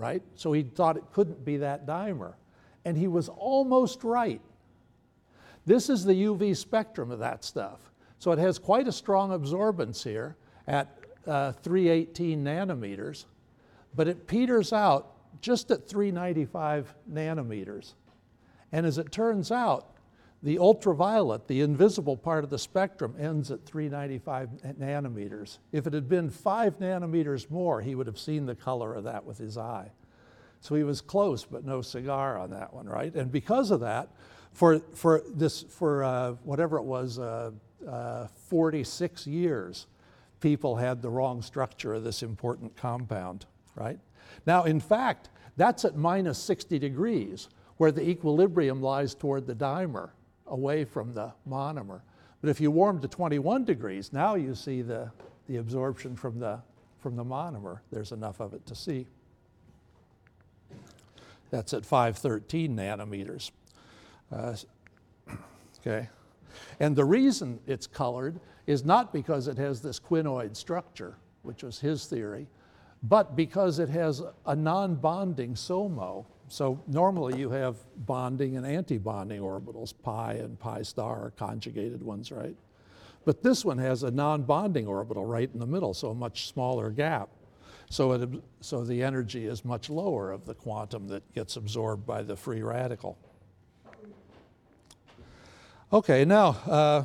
right? 0.00 0.22
So 0.34 0.52
he 0.52 0.62
thought 0.62 0.96
it 0.96 1.04
couldn't 1.12 1.44
be 1.44 1.58
that 1.58 1.86
dimer. 1.86 2.34
And 2.84 2.96
he 2.96 3.06
was 3.06 3.28
almost 3.28 4.02
right. 4.02 4.40
This 5.66 5.90
is 5.90 6.04
the 6.04 6.14
UV 6.14 6.56
spectrum 6.56 7.10
of 7.10 7.18
that 7.18 7.44
stuff. 7.44 7.78
So 8.18 8.32
it 8.32 8.38
has 8.38 8.58
quite 8.58 8.88
a 8.88 8.92
strong 8.92 9.30
absorbance 9.30 10.02
here 10.02 10.36
at 10.66 10.98
uh, 11.26 11.52
318 11.52 12.42
nanometers, 12.42 13.26
but 13.94 14.08
it 14.08 14.26
peters 14.26 14.72
out 14.72 15.12
just 15.42 15.70
at 15.70 15.86
395 15.86 16.94
nanometers. 17.10 17.92
And 18.72 18.86
as 18.86 18.98
it 18.98 19.12
turns 19.12 19.52
out, 19.52 19.89
the 20.42 20.58
ultraviolet, 20.58 21.46
the 21.48 21.60
invisible 21.60 22.16
part 22.16 22.44
of 22.44 22.50
the 22.50 22.58
spectrum, 22.58 23.14
ends 23.18 23.50
at 23.50 23.64
395 23.66 24.48
nanometers. 24.78 25.58
If 25.70 25.86
it 25.86 25.92
had 25.92 26.08
been 26.08 26.30
five 26.30 26.78
nanometers 26.78 27.50
more, 27.50 27.82
he 27.82 27.94
would 27.94 28.06
have 28.06 28.18
seen 28.18 28.46
the 28.46 28.54
color 28.54 28.94
of 28.94 29.04
that 29.04 29.24
with 29.24 29.36
his 29.36 29.58
eye. 29.58 29.90
So 30.60 30.74
he 30.74 30.82
was 30.82 31.02
close, 31.02 31.44
but 31.44 31.64
no 31.64 31.82
cigar 31.82 32.38
on 32.38 32.50
that 32.50 32.72
one, 32.72 32.86
right? 32.86 33.14
And 33.14 33.30
because 33.30 33.70
of 33.70 33.80
that, 33.80 34.08
for, 34.52 34.80
for 34.94 35.22
this, 35.34 35.62
for 35.62 36.04
uh, 36.04 36.32
whatever 36.42 36.78
it 36.78 36.84
was, 36.84 37.18
uh, 37.18 37.50
uh, 37.86 38.26
46 38.48 39.26
years, 39.26 39.86
people 40.40 40.76
had 40.76 41.02
the 41.02 41.10
wrong 41.10 41.42
structure 41.42 41.94
of 41.94 42.04
this 42.04 42.22
important 42.22 42.74
compound, 42.76 43.44
right? 43.74 43.98
Now, 44.46 44.64
in 44.64 44.80
fact, 44.80 45.28
that's 45.56 45.84
at 45.84 45.96
minus 45.96 46.38
60 46.38 46.78
degrees, 46.78 47.48
where 47.76 47.92
the 47.92 48.06
equilibrium 48.06 48.82
lies 48.82 49.14
toward 49.14 49.46
the 49.46 49.54
dimer 49.54 50.10
away 50.50 50.84
from 50.84 51.14
the 51.14 51.32
monomer. 51.48 52.02
But 52.40 52.50
if 52.50 52.60
you 52.60 52.70
warm 52.70 53.00
to 53.00 53.08
21 53.08 53.64
degrees, 53.64 54.12
now 54.12 54.34
you 54.34 54.54
see 54.54 54.82
the, 54.82 55.10
the 55.48 55.56
absorption 55.56 56.16
from 56.16 56.38
the, 56.38 56.60
from 56.98 57.16
the 57.16 57.24
monomer. 57.24 57.80
There's 57.90 58.12
enough 58.12 58.40
of 58.40 58.54
it 58.54 58.66
to 58.66 58.74
see. 58.74 59.06
That's 61.50 61.74
at 61.74 61.84
513 61.84 62.76
nanometers. 62.76 63.50
Uh, 64.32 64.54
okay. 65.80 66.08
And 66.78 66.94
the 66.94 67.04
reason 67.04 67.60
it's 67.66 67.86
colored 67.86 68.40
is 68.66 68.84
not 68.84 69.12
because 69.12 69.48
it 69.48 69.58
has 69.58 69.82
this 69.82 69.98
quinoid 69.98 70.56
structure, 70.56 71.16
which 71.42 71.62
was 71.62 71.80
his 71.80 72.06
theory, 72.06 72.46
but 73.02 73.34
because 73.34 73.78
it 73.78 73.88
has 73.88 74.22
a 74.46 74.54
non 74.54 74.94
bonding 74.94 75.54
SOMO 75.54 76.26
so 76.50 76.82
normally 76.86 77.38
you 77.38 77.48
have 77.50 77.76
bonding 77.96 78.56
and 78.56 78.66
anti-bonding 78.66 79.40
orbitals, 79.40 79.94
pi 80.02 80.34
and 80.34 80.58
pi 80.58 80.82
star 80.82 81.26
are 81.26 81.30
conjugated 81.30 82.02
ones, 82.02 82.30
right? 82.30 82.56
But 83.24 83.42
this 83.42 83.64
one 83.64 83.78
has 83.78 84.02
a 84.02 84.10
non-bonding 84.10 84.86
orbital 84.86 85.24
right 85.24 85.48
in 85.52 85.60
the 85.60 85.66
middle, 85.66 85.94
so 85.94 86.10
a 86.10 86.14
much 86.14 86.48
smaller 86.48 86.90
gap. 86.90 87.28
So, 87.88 88.12
it, 88.12 88.28
so 88.60 88.84
the 88.84 89.02
energy 89.02 89.46
is 89.46 89.64
much 89.64 89.88
lower 89.88 90.32
of 90.32 90.44
the 90.44 90.54
quantum 90.54 91.08
that 91.08 91.22
gets 91.34 91.56
absorbed 91.56 92.06
by 92.06 92.22
the 92.22 92.36
free 92.36 92.62
radical. 92.62 93.16
Okay, 95.92 96.24
now 96.24 96.48
uh, 96.66 97.04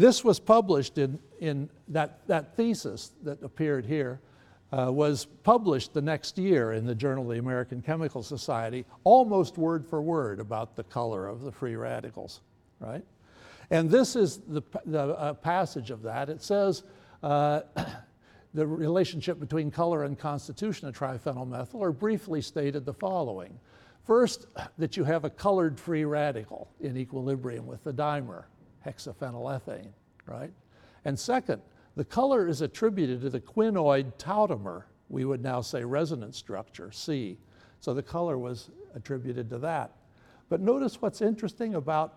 This 0.00 0.24
was 0.24 0.40
published 0.40 0.96
in, 0.96 1.18
in 1.40 1.68
that, 1.88 2.26
that 2.26 2.56
thesis 2.56 3.12
that 3.22 3.42
appeared 3.42 3.84
here 3.84 4.18
uh, 4.72 4.90
was 4.90 5.24
published 5.42 5.92
the 5.94 6.02
next 6.02 6.38
year 6.38 6.72
in 6.72 6.86
the 6.86 6.94
Journal 6.94 7.24
of 7.24 7.30
the 7.30 7.38
American 7.38 7.82
Chemical 7.82 8.22
Society, 8.22 8.84
almost 9.04 9.58
word 9.58 9.86
for 9.86 10.00
word 10.00 10.40
about 10.40 10.76
the 10.76 10.84
color 10.84 11.26
of 11.26 11.42
the 11.42 11.50
free 11.50 11.76
radicals, 11.76 12.40
right? 12.78 13.04
And 13.70 13.90
this 13.90 14.16
is 14.16 14.38
the, 14.48 14.62
the 14.86 15.16
uh, 15.16 15.34
passage 15.34 15.90
of 15.90 16.02
that. 16.02 16.28
It 16.28 16.42
says 16.42 16.84
uh, 17.22 17.62
the 18.54 18.66
relationship 18.66 19.38
between 19.38 19.70
color 19.70 20.04
and 20.04 20.18
constitution 20.18 20.88
of 20.88 20.96
triphenylmethyl 20.96 21.80
are 21.80 21.92
briefly 21.92 22.40
stated 22.40 22.84
the 22.84 22.94
following. 22.94 23.58
First, 24.04 24.46
that 24.78 24.96
you 24.96 25.04
have 25.04 25.24
a 25.24 25.30
colored 25.30 25.78
free 25.78 26.04
radical 26.04 26.70
in 26.80 26.96
equilibrium 26.96 27.66
with 27.66 27.82
the 27.84 27.92
dimer, 27.92 28.44
hexaphenylethane, 28.86 29.92
right? 30.26 30.52
And 31.04 31.18
second, 31.18 31.62
the 31.96 32.04
color 32.04 32.46
is 32.46 32.60
attributed 32.60 33.20
to 33.22 33.30
the 33.30 33.40
quinoid 33.40 34.14
tautomer, 34.14 34.84
we 35.08 35.24
would 35.24 35.42
now 35.42 35.60
say 35.60 35.84
resonance 35.84 36.36
structure, 36.36 36.92
C. 36.92 37.38
So 37.80 37.94
the 37.94 38.02
color 38.02 38.38
was 38.38 38.70
attributed 38.94 39.50
to 39.50 39.58
that. 39.58 39.96
But 40.48 40.60
notice 40.60 41.00
what's 41.02 41.20
interesting 41.20 41.74
about 41.74 42.14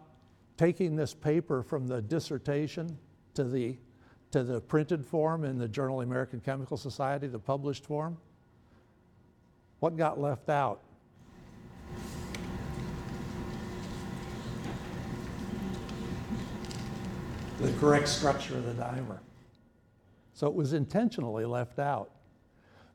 taking 0.57 0.95
this 0.95 1.13
paper 1.13 1.63
from 1.63 1.87
the 1.87 2.01
dissertation 2.01 2.97
to 3.33 3.43
the, 3.43 3.77
to 4.31 4.43
the 4.43 4.61
printed 4.61 5.05
form 5.05 5.43
in 5.43 5.57
the 5.57 5.67
Journal 5.67 6.01
of 6.01 6.07
American 6.07 6.39
Chemical 6.39 6.77
Society, 6.77 7.27
the 7.27 7.39
published 7.39 7.85
form. 7.85 8.17
What 9.79 9.97
got 9.97 10.19
left 10.19 10.49
out? 10.49 10.81
The 17.59 17.71
correct 17.73 18.07
structure 18.07 18.57
of 18.57 18.65
the 18.65 18.73
dimer. 18.73 19.19
So 20.33 20.47
it 20.47 20.53
was 20.53 20.73
intentionally 20.73 21.45
left 21.45 21.79
out 21.79 22.11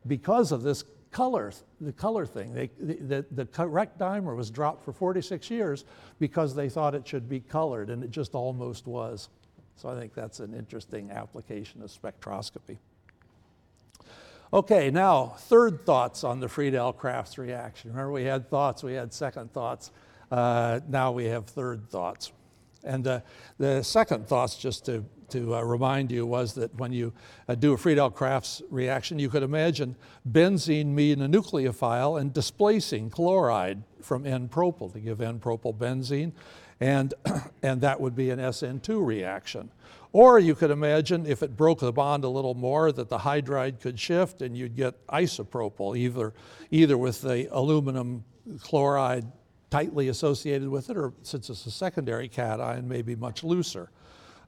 because 0.06 0.52
of 0.52 0.62
this 0.62 0.84
color, 1.10 1.52
the 1.80 1.92
color 1.92 2.26
thing. 2.26 2.52
They, 2.52 2.70
the, 2.78 3.24
the 3.30 3.46
correct 3.46 3.98
dimer 3.98 4.36
was 4.36 4.50
dropped 4.50 4.84
for 4.84 4.92
46 4.92 5.50
years 5.50 5.84
because 6.18 6.54
they 6.54 6.68
thought 6.68 6.94
it 6.94 7.06
should 7.06 7.28
be 7.28 7.40
colored, 7.40 7.90
and 7.90 8.02
it 8.02 8.10
just 8.10 8.34
almost 8.34 8.86
was. 8.86 9.28
So 9.76 9.88
I 9.88 9.98
think 9.98 10.14
that's 10.14 10.40
an 10.40 10.54
interesting 10.54 11.10
application 11.10 11.82
of 11.82 11.90
spectroscopy. 11.90 12.78
Okay, 14.52 14.90
now, 14.90 15.34
third 15.36 15.84
thoughts 15.84 16.24
on 16.24 16.40
the 16.40 16.48
Friedel 16.48 16.92
Crafts 16.92 17.36
reaction. 17.36 17.90
Remember, 17.90 18.12
we 18.12 18.24
had 18.24 18.48
thoughts, 18.48 18.82
we 18.82 18.94
had 18.94 19.12
second 19.12 19.52
thoughts. 19.52 19.90
Uh, 20.30 20.80
now 20.88 21.12
we 21.12 21.26
have 21.26 21.46
third 21.46 21.88
thoughts. 21.90 22.32
And 22.82 23.06
uh, 23.06 23.20
the 23.58 23.82
second 23.82 24.26
thoughts, 24.26 24.56
just 24.56 24.86
to, 24.86 25.04
to 25.30 25.54
uh, 25.54 25.62
remind 25.62 26.10
you, 26.10 26.26
was 26.26 26.54
that 26.54 26.74
when 26.76 26.92
you 26.92 27.12
uh, 27.48 27.54
do 27.54 27.72
a 27.72 27.76
Friedel-Crafts 27.76 28.62
reaction, 28.70 29.18
you 29.18 29.28
could 29.28 29.42
imagine 29.42 29.96
benzene 30.30 30.94
being 30.94 31.22
a 31.22 31.28
nucleophile 31.28 32.20
and 32.20 32.32
displacing 32.32 33.10
chloride 33.10 33.82
from 34.02 34.26
N-propyl 34.26 34.92
to 34.92 35.00
give 35.00 35.20
N-propyl 35.20 35.76
benzene, 35.76 36.32
and, 36.80 37.14
and 37.62 37.80
that 37.80 38.00
would 38.00 38.14
be 38.14 38.30
an 38.30 38.38
SN2 38.38 39.04
reaction. 39.04 39.70
Or 40.12 40.38
you 40.38 40.54
could 40.54 40.70
imagine 40.70 41.26
if 41.26 41.42
it 41.42 41.56
broke 41.56 41.80
the 41.80 41.92
bond 41.92 42.24
a 42.24 42.28
little 42.28 42.54
more 42.54 42.92
that 42.92 43.08
the 43.08 43.18
hydride 43.18 43.80
could 43.80 44.00
shift 44.00 44.40
and 44.40 44.56
you'd 44.56 44.74
get 44.74 45.06
isopropyl, 45.08 45.96
either, 45.96 46.32
either 46.70 46.96
with 46.96 47.20
the 47.20 47.48
aluminum 47.50 48.24
chloride 48.60 49.26
tightly 49.70 50.08
associated 50.08 50.68
with 50.68 50.88
it, 50.88 50.96
or 50.96 51.12
since 51.22 51.50
it's 51.50 51.66
a 51.66 51.70
secondary 51.70 52.28
cation, 52.28 52.88
maybe 52.88 53.14
much 53.14 53.44
looser. 53.44 53.90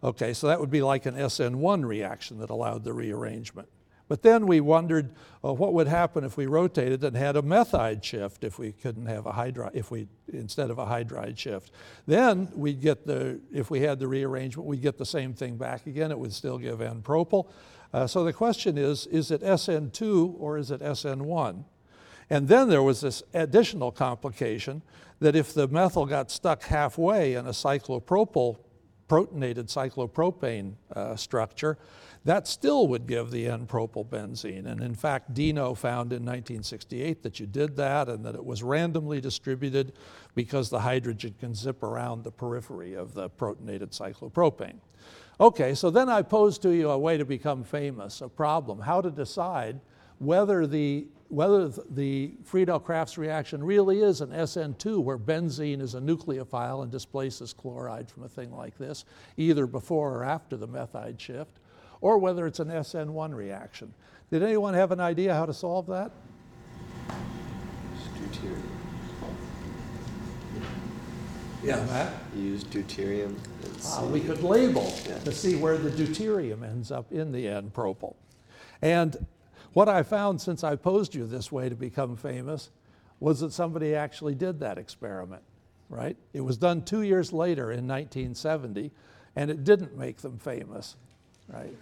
Okay, 0.02 0.32
so 0.32 0.46
that 0.46 0.60
would 0.60 0.70
be 0.70 0.82
like 0.82 1.06
an 1.06 1.14
SN1 1.14 1.84
reaction 1.84 2.38
that 2.38 2.50
allowed 2.50 2.84
the 2.84 2.92
rearrangement. 2.92 3.68
But 4.10 4.22
then 4.22 4.48
we 4.48 4.60
wondered 4.60 5.14
uh, 5.44 5.52
what 5.52 5.72
would 5.72 5.86
happen 5.86 6.24
if 6.24 6.36
we 6.36 6.46
rotated 6.46 7.04
and 7.04 7.16
had 7.16 7.36
a 7.36 7.42
methide 7.42 8.02
shift 8.02 8.42
if 8.42 8.58
we 8.58 8.72
couldn't 8.72 9.06
have 9.06 9.24
a 9.26 9.30
hydride, 9.30 9.70
if 9.74 9.92
we, 9.92 10.08
instead 10.32 10.68
of 10.68 10.80
a 10.80 10.86
hydride 10.86 11.38
shift. 11.38 11.70
Then 12.08 12.48
we'd 12.56 12.80
get 12.80 13.06
the, 13.06 13.40
if 13.52 13.70
we 13.70 13.82
had 13.82 14.00
the 14.00 14.08
rearrangement, 14.08 14.66
we'd 14.66 14.82
get 14.82 14.98
the 14.98 15.06
same 15.06 15.32
thing 15.32 15.56
back 15.56 15.86
again. 15.86 16.10
It 16.10 16.18
would 16.18 16.32
still 16.32 16.58
give 16.58 16.80
N-propyl. 16.80 17.50
Uh, 17.92 18.08
so 18.08 18.24
the 18.24 18.32
question 18.32 18.76
is, 18.76 19.06
is 19.06 19.30
it 19.30 19.42
SN2 19.42 20.34
or 20.40 20.58
is 20.58 20.72
it 20.72 20.80
SN1? 20.80 21.64
And 22.30 22.48
then 22.48 22.68
there 22.68 22.82
was 22.82 23.02
this 23.02 23.22
additional 23.32 23.92
complication 23.92 24.82
that 25.20 25.36
if 25.36 25.54
the 25.54 25.68
methyl 25.68 26.06
got 26.06 26.32
stuck 26.32 26.64
halfway 26.64 27.34
in 27.34 27.46
a 27.46 27.50
cyclopropyl, 27.50 28.58
protonated 29.10 29.66
cyclopropane 29.66 30.74
uh, 30.94 31.16
structure, 31.16 31.76
that 32.24 32.46
still 32.46 32.86
would 32.86 33.08
give 33.08 33.32
the 33.32 33.48
N-propyl 33.48 34.06
benzene. 34.06 34.66
And 34.66 34.80
in 34.80 34.94
fact, 34.94 35.34
Deno 35.34 35.76
found 35.76 36.12
in 36.12 36.22
1968 36.22 37.22
that 37.24 37.40
you 37.40 37.46
did 37.46 37.76
that 37.76 38.08
and 38.08 38.24
that 38.24 38.36
it 38.36 38.44
was 38.44 38.62
randomly 38.62 39.20
distributed 39.20 39.94
because 40.36 40.70
the 40.70 40.78
hydrogen 40.78 41.34
can 41.40 41.54
zip 41.54 41.82
around 41.82 42.22
the 42.22 42.30
periphery 42.30 42.94
of 42.94 43.14
the 43.14 43.28
protonated 43.28 43.90
cyclopropane. 43.90 44.78
Okay, 45.40 45.74
so 45.74 45.90
then 45.90 46.08
I 46.08 46.22
pose 46.22 46.58
to 46.58 46.70
you 46.70 46.90
a 46.90 46.98
way 46.98 47.16
to 47.16 47.24
become 47.24 47.64
famous, 47.64 48.20
a 48.20 48.28
problem, 48.28 48.78
how 48.80 49.00
to 49.00 49.10
decide 49.10 49.80
whether 50.18 50.66
the 50.66 51.08
whether 51.30 51.68
the 51.68 52.32
Friedel-Crafts 52.44 53.16
reaction 53.16 53.62
really 53.62 54.00
is 54.00 54.20
an 54.20 54.30
SN2 54.30 54.98
where 55.02 55.16
benzene 55.16 55.80
is 55.80 55.94
a 55.94 56.00
nucleophile 56.00 56.82
and 56.82 56.90
displaces 56.90 57.52
chloride 57.52 58.10
from 58.10 58.24
a 58.24 58.28
thing 58.28 58.50
like 58.54 58.76
this, 58.76 59.04
either 59.36 59.66
before 59.66 60.12
or 60.12 60.24
after 60.24 60.56
the 60.56 60.66
methide 60.66 61.20
shift, 61.20 61.60
or 62.00 62.18
whether 62.18 62.46
it's 62.46 62.58
an 62.58 62.68
SN1 62.68 63.32
reaction. 63.34 63.94
Did 64.30 64.42
anyone 64.42 64.74
have 64.74 64.90
an 64.90 65.00
idea 65.00 65.32
how 65.34 65.46
to 65.46 65.54
solve 65.54 65.86
that? 65.86 66.10
Deuterium. 68.18 68.62
Yeah, 71.62 71.84
Matt? 71.86 72.12
Use 72.34 72.64
deuterium. 72.64 73.36
and 73.36 73.38
Uh, 73.84 74.06
we 74.12 74.20
could 74.20 74.42
label 74.42 74.92
Yeah. 75.08 75.18
to 75.18 75.32
see 75.32 75.56
where 75.56 75.78
the 75.78 75.90
deuterium 75.90 76.62
ends 76.64 76.90
up 76.90 77.12
in 77.12 77.32
the 77.32 77.46
N-propyl. 77.48 78.14
And 78.82 79.26
what 79.72 79.88
I 79.88 80.02
found 80.02 80.40
since 80.40 80.64
I 80.64 80.76
posed 80.76 81.14
you 81.14 81.26
this 81.26 81.52
way 81.52 81.68
to 81.68 81.74
become 81.74 82.16
famous 82.16 82.70
was 83.20 83.40
that 83.40 83.52
somebody 83.52 83.94
actually 83.94 84.34
did 84.34 84.60
that 84.60 84.78
experiment, 84.78 85.42
right? 85.88 86.16
It 86.32 86.40
was 86.40 86.56
done 86.56 86.82
two 86.82 87.02
years 87.02 87.32
later 87.32 87.70
in 87.70 87.86
1970, 87.86 88.90
and 89.36 89.50
it 89.50 89.62
didn't 89.64 89.96
make 89.96 90.18
them 90.18 90.38
famous, 90.38 90.96
right? 91.48 91.76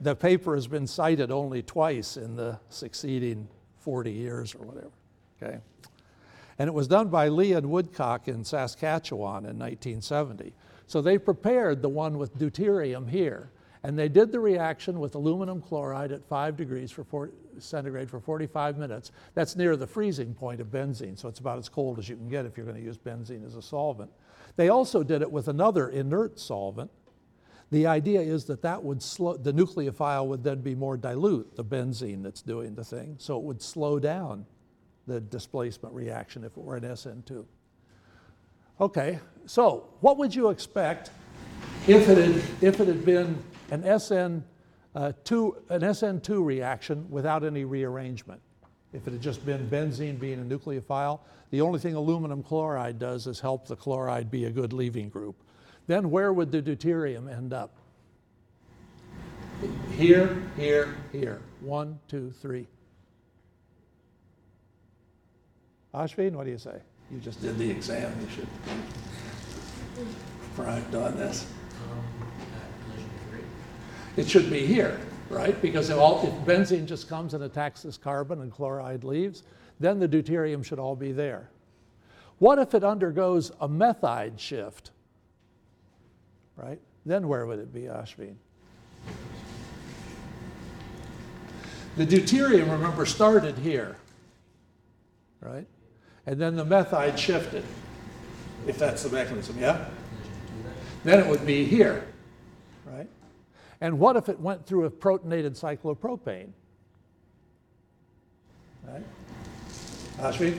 The 0.00 0.16
paper 0.16 0.54
has 0.54 0.66
been 0.66 0.86
cited 0.86 1.30
only 1.30 1.62
twice 1.62 2.16
in 2.16 2.36
the 2.36 2.58
succeeding 2.68 3.48
40 3.80 4.12
years 4.12 4.54
or 4.54 4.66
whatever, 4.66 4.90
okay? 5.42 5.58
And 6.58 6.68
it 6.68 6.72
was 6.72 6.88
done 6.88 7.08
by 7.08 7.28
Lee 7.28 7.52
and 7.52 7.70
Woodcock 7.70 8.26
in 8.26 8.44
Saskatchewan 8.44 9.44
in 9.44 9.58
1970. 9.58 10.52
So 10.86 11.00
they 11.00 11.18
prepared 11.18 11.82
the 11.82 11.88
one 11.88 12.18
with 12.18 12.36
deuterium 12.36 13.08
here. 13.08 13.50
And 13.88 13.98
they 13.98 14.10
did 14.10 14.32
the 14.32 14.38
reaction 14.38 15.00
with 15.00 15.14
aluminum 15.14 15.62
chloride 15.62 16.12
at 16.12 16.22
5 16.28 16.58
degrees 16.58 16.90
for 16.90 17.04
four, 17.04 17.30
centigrade 17.58 18.10
for 18.10 18.20
45 18.20 18.76
minutes. 18.76 19.12
That's 19.32 19.56
near 19.56 19.76
the 19.76 19.86
freezing 19.86 20.34
point 20.34 20.60
of 20.60 20.66
benzene, 20.66 21.18
so 21.18 21.26
it's 21.26 21.40
about 21.40 21.56
as 21.56 21.70
cold 21.70 21.98
as 21.98 22.06
you 22.06 22.14
can 22.14 22.28
get 22.28 22.44
if 22.44 22.58
you're 22.58 22.66
going 22.66 22.76
to 22.76 22.82
use 22.82 22.98
benzene 22.98 23.46
as 23.46 23.54
a 23.54 23.62
solvent. 23.62 24.10
They 24.56 24.68
also 24.68 25.02
did 25.02 25.22
it 25.22 25.32
with 25.32 25.48
another 25.48 25.88
inert 25.88 26.38
solvent. 26.38 26.90
The 27.70 27.86
idea 27.86 28.20
is 28.20 28.44
that 28.44 28.60
that 28.60 28.84
would 28.84 29.02
slow, 29.02 29.38
the 29.38 29.54
nucleophile 29.54 30.26
would 30.26 30.44
then 30.44 30.60
be 30.60 30.74
more 30.74 30.98
dilute, 30.98 31.56
the 31.56 31.64
benzene 31.64 32.22
that's 32.22 32.42
doing 32.42 32.74
the 32.74 32.84
thing, 32.84 33.14
so 33.16 33.38
it 33.38 33.42
would 33.42 33.62
slow 33.62 33.98
down 33.98 34.44
the 35.06 35.18
displacement 35.18 35.94
reaction 35.94 36.44
if 36.44 36.58
it 36.58 36.62
were 36.62 36.76
an 36.76 36.84
SN2. 36.84 37.42
Okay, 38.82 39.18
so 39.46 39.88
what 40.00 40.18
would 40.18 40.34
you 40.34 40.50
expect 40.50 41.10
if 41.86 42.06
it 42.06 42.18
had, 42.18 42.36
if 42.62 42.80
it 42.80 42.86
had 42.86 43.02
been 43.06 43.42
an 43.70 43.98
SN, 43.98 44.44
uh, 44.94 45.12
two, 45.24 45.56
an 45.68 45.82
SN2 45.82 46.44
reaction 46.44 47.06
without 47.10 47.44
any 47.44 47.64
rearrangement? 47.64 48.40
If 48.92 49.06
it 49.06 49.12
had 49.12 49.22
just 49.22 49.44
been 49.44 49.68
benzene 49.68 50.18
being 50.18 50.40
a 50.40 50.44
nucleophile, 50.44 51.20
the 51.50 51.60
only 51.60 51.78
thing 51.78 51.94
aluminum 51.94 52.42
chloride 52.42 52.98
does 52.98 53.26
is 53.26 53.40
help 53.40 53.66
the 53.66 53.76
chloride 53.76 54.30
be 54.30 54.46
a 54.46 54.50
good 54.50 54.72
leaving 54.72 55.08
group. 55.08 55.36
Then 55.86 56.10
where 56.10 56.32
would 56.32 56.52
the 56.52 56.62
deuterium 56.62 57.30
end 57.30 57.52
up? 57.52 57.74
Here, 59.96 60.42
here, 60.56 60.94
here. 61.12 61.42
One, 61.60 61.98
two, 62.08 62.30
three. 62.40 62.66
Ashvin, 65.94 66.32
what 66.32 66.44
do 66.44 66.50
you 66.50 66.58
say? 66.58 66.80
You 67.10 67.18
just 67.18 67.40
did 67.40 67.58
the 67.58 67.70
exam, 67.70 68.12
you 68.20 68.28
should 68.28 68.48
brag 70.54 70.94
on 70.94 71.16
this. 71.16 71.46
It 74.18 74.28
should 74.28 74.50
be 74.50 74.66
here, 74.66 74.98
right? 75.30 75.60
Because 75.62 75.90
if, 75.90 75.96
all, 75.96 76.26
if 76.26 76.34
benzene 76.44 76.86
just 76.86 77.08
comes 77.08 77.34
and 77.34 77.44
attacks 77.44 77.82
this 77.82 77.96
carbon 77.96 78.42
and 78.42 78.50
chloride 78.50 79.04
leaves, 79.04 79.44
then 79.78 80.00
the 80.00 80.08
deuterium 80.08 80.64
should 80.64 80.80
all 80.80 80.96
be 80.96 81.12
there. 81.12 81.48
What 82.40 82.58
if 82.58 82.74
it 82.74 82.82
undergoes 82.82 83.52
a 83.60 83.68
methide 83.68 84.36
shift, 84.40 84.90
right? 86.56 86.80
then 87.06 87.28
where 87.28 87.46
would 87.46 87.60
it 87.60 87.72
be, 87.72 87.82
Ashvin? 87.82 88.34
The 91.96 92.04
deuterium, 92.04 92.72
remember, 92.72 93.06
started 93.06 93.56
here, 93.58 93.96
right? 95.40 95.66
And 96.26 96.40
then 96.40 96.56
the 96.56 96.64
methide 96.64 97.16
shifted, 97.16 97.62
if 98.66 98.78
that's 98.78 99.04
the 99.04 99.10
mechanism, 99.10 99.56
yeah? 99.60 99.88
Then 101.04 101.20
it 101.20 101.26
would 101.28 101.46
be 101.46 101.64
here, 101.64 102.04
right? 102.84 103.08
And 103.80 103.98
what 103.98 104.16
if 104.16 104.28
it 104.28 104.40
went 104.40 104.66
through 104.66 104.86
a 104.86 104.90
protonated 104.90 105.58
cyclopropane? 105.58 106.50
Right? 108.86 109.04
Ashvin? 110.18 110.58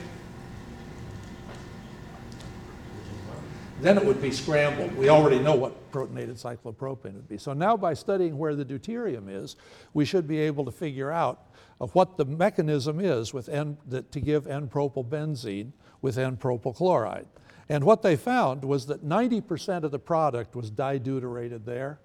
Then 3.80 3.96
it 3.96 4.04
would 4.04 4.20
be 4.20 4.30
scrambled. 4.30 4.94
We 4.96 5.08
already 5.08 5.38
know 5.38 5.54
what 5.54 5.90
protonated 5.90 6.40
cyclopropane 6.40 7.14
would 7.14 7.28
be. 7.28 7.38
So 7.38 7.54
now 7.54 7.76
by 7.76 7.94
studying 7.94 8.36
where 8.36 8.54
the 8.54 8.64
deuterium 8.64 9.28
is, 9.28 9.56
we 9.94 10.04
should 10.04 10.28
be 10.28 10.38
able 10.38 10.66
to 10.66 10.70
figure 10.70 11.10
out 11.10 11.46
uh, 11.80 11.86
what 11.86 12.18
the 12.18 12.26
mechanism 12.26 13.00
is 13.00 13.32
with 13.32 13.48
N, 13.48 13.78
that, 13.88 14.12
to 14.12 14.20
give 14.20 14.46
N-propylbenzene 14.46 15.72
with 16.02 16.18
N-propyl 16.18 16.76
chloride. 16.76 17.26
And 17.70 17.84
what 17.84 18.02
they 18.02 18.16
found 18.16 18.64
was 18.64 18.86
that 18.86 19.04
90% 19.04 19.84
of 19.84 19.90
the 19.90 19.98
product 19.98 20.54
was 20.54 20.70
dideuterated 20.70 21.64
there, 21.64 22.00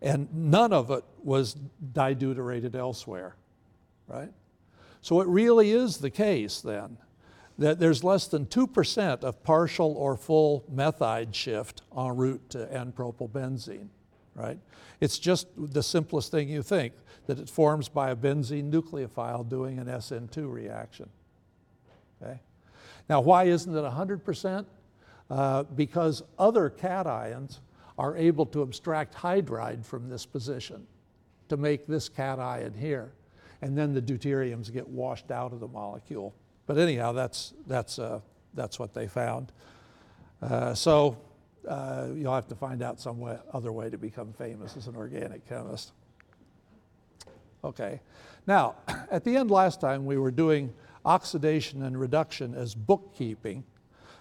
and 0.00 0.28
none 0.32 0.72
of 0.72 0.90
it 0.90 1.04
was 1.22 1.56
dideuterated 1.92 2.74
elsewhere, 2.74 3.34
right? 4.06 4.32
So 5.00 5.20
it 5.20 5.28
really 5.28 5.70
is 5.70 5.98
the 5.98 6.10
case 6.10 6.60
then 6.60 6.98
that 7.58 7.80
there's 7.80 8.04
less 8.04 8.28
than 8.28 8.46
2% 8.46 9.24
of 9.24 9.42
partial 9.42 9.92
or 9.96 10.16
full 10.16 10.64
methide 10.72 11.34
shift 11.34 11.82
en 11.96 12.16
route 12.16 12.50
to 12.50 12.72
N-propylbenzene, 12.72 13.88
right? 14.36 14.58
It's 15.00 15.18
just 15.18 15.48
the 15.56 15.82
simplest 15.82 16.30
thing 16.30 16.48
you 16.48 16.62
think, 16.62 16.92
that 17.26 17.38
it 17.38 17.50
forms 17.50 17.88
by 17.88 18.10
a 18.10 18.16
benzene 18.16 18.70
nucleophile 18.70 19.48
doing 19.48 19.78
an 19.78 19.86
SN2 19.86 20.50
reaction, 20.50 21.10
okay? 22.22 22.40
Now, 23.08 23.20
why 23.20 23.44
isn't 23.44 23.74
it 23.74 23.84
100%? 23.84 24.64
Uh, 25.30 25.64
because 25.64 26.22
other 26.38 26.70
cations 26.70 27.58
are 27.98 28.16
able 28.16 28.46
to 28.46 28.62
abstract 28.62 29.14
hydride 29.14 29.84
from 29.84 30.08
this 30.08 30.24
position 30.24 30.86
to 31.48 31.56
make 31.56 31.86
this 31.86 32.08
cation 32.08 32.72
here. 32.74 33.12
And 33.60 33.76
then 33.76 33.92
the 33.92 34.00
deuteriums 34.00 34.72
get 34.72 34.88
washed 34.88 35.32
out 35.32 35.52
of 35.52 35.58
the 35.58 35.66
molecule. 35.66 36.32
But 36.66 36.78
anyhow, 36.78 37.12
that's, 37.12 37.54
that's, 37.66 37.98
uh, 37.98 38.20
that's 38.54 38.78
what 38.78 38.94
they 38.94 39.08
found. 39.08 39.50
Uh, 40.40 40.74
so 40.74 41.18
uh, 41.66 42.06
you'll 42.14 42.34
have 42.34 42.46
to 42.48 42.54
find 42.54 42.82
out 42.82 43.00
some 43.00 43.18
way, 43.18 43.36
other 43.52 43.72
way 43.72 43.90
to 43.90 43.98
become 43.98 44.32
famous 44.32 44.76
as 44.76 44.86
an 44.86 44.94
organic 44.94 45.48
chemist. 45.48 45.92
Okay. 47.64 48.00
Now, 48.46 48.76
at 49.10 49.24
the 49.24 49.36
end 49.36 49.50
last 49.50 49.80
time, 49.80 50.06
we 50.06 50.18
were 50.18 50.30
doing 50.30 50.72
oxidation 51.04 51.82
and 51.82 51.98
reduction 51.98 52.54
as 52.54 52.74
bookkeeping, 52.76 53.64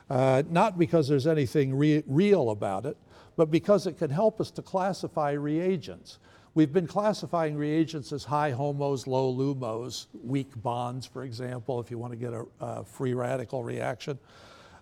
uh, 0.09 0.41
not 0.49 0.79
because 0.79 1.07
there's 1.07 1.27
anything 1.27 1.75
re- 1.75 2.03
real 2.07 2.49
about 2.49 2.85
it, 2.85 2.97
but 3.37 3.49
because 3.49 3.87
it 3.87 3.97
can 3.97 4.09
help 4.09 4.41
us 4.41 4.51
to 4.51 4.61
classify 4.61 5.31
reagents. 5.31 6.19
We've 6.55 6.73
been 6.73 6.87
classifying 6.87 7.55
reagents 7.55 8.11
as 8.11 8.23
high 8.23 8.51
homos, 8.51 9.05
low 9.05 9.33
lumos, 9.33 10.07
weak 10.23 10.51
bonds, 10.55 11.05
for 11.05 11.23
example, 11.23 11.79
if 11.79 11.91
you 11.91 11.99
want 11.99 12.13
to 12.13 12.17
get 12.17 12.33
a, 12.33 12.45
a 12.59 12.83
free 12.83 13.13
radical 13.13 13.63
reaction. 13.63 14.17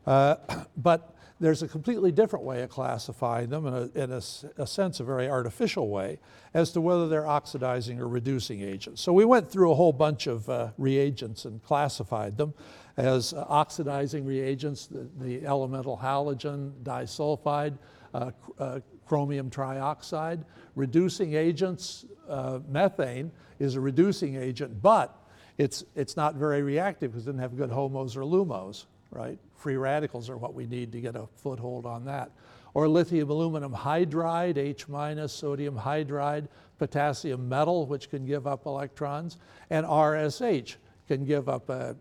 Uh, 0.07 0.37
but 0.77 1.15
there's 1.39 1.61
a 1.61 1.67
completely 1.67 2.13
different 2.13 2.45
way 2.45 2.61
of 2.61 2.69
classifying 2.69 3.49
them, 3.49 3.67
in, 3.67 3.73
a, 3.73 4.03
in 4.03 4.11
a, 4.11 4.21
a, 4.57 4.65
sense, 4.65 5.01
a 5.01 5.03
very 5.03 5.29
artificial 5.29 5.89
way, 5.89 6.17
as 6.53 6.71
to 6.71 6.79
whether 6.79 7.09
they're 7.09 7.27
oxidizing 7.27 7.99
or 7.99 8.07
reducing 8.07 8.61
agents. 8.61 9.01
So 9.01 9.11
we 9.11 9.25
went 9.25 9.51
through 9.51 9.71
a 9.71 9.75
whole 9.75 9.91
bunch 9.91 10.27
of 10.27 10.49
uh, 10.49 10.69
reagents 10.77 11.43
and 11.43 11.61
classified 11.61 12.37
them 12.37 12.53
as 12.95 13.33
uh, 13.33 13.45
oxidizing 13.49 14.25
reagents, 14.25 14.87
the, 14.87 15.09
the, 15.19 15.45
elemental 15.45 15.97
halogen, 15.97 16.71
disulfide, 16.83 17.77
uh, 18.15 18.31
uh, 18.59 18.79
chromium 19.05 19.49
trioxide. 19.49 20.43
Reducing 20.75 21.33
agents, 21.33 22.05
uh, 22.29 22.59
methane 22.69 23.31
is 23.59 23.75
a 23.75 23.79
reducing 23.81 24.35
agent, 24.35 24.81
but 24.81 25.21
it's, 25.57 25.83
it's 25.95 26.15
not 26.15 26.35
very 26.35 26.61
reactive 26.61 27.11
because 27.11 27.23
it 27.23 27.31
doesn't 27.31 27.41
have 27.41 27.57
good 27.57 27.69
homos 27.69 28.15
or 28.15 28.21
lumos, 28.21 28.85
right? 29.11 29.37
Free 29.55 29.75
radicals 29.75 30.29
are 30.29 30.37
what 30.37 30.53
we 30.53 30.65
need 30.65 30.91
to 30.93 31.01
get 31.01 31.15
a 31.15 31.27
foothold 31.35 31.85
on 31.85 32.05
that. 32.05 32.31
Or 32.73 32.87
lithium 32.87 33.29
aluminum 33.29 33.73
hydride, 33.73 34.57
H 34.57 34.87
minus, 34.87 35.31
sodium 35.31 35.77
hydride, 35.77 36.47
potassium 36.77 37.47
metal, 37.47 37.85
which 37.85 38.09
can 38.09 38.25
give 38.25 38.47
up 38.47 38.65
electrons, 38.65 39.37
and 39.69 39.85
RSH 39.85 40.75
can 41.07 41.25
give 41.25 41.47
up 41.47 41.69
a, 41.69 41.95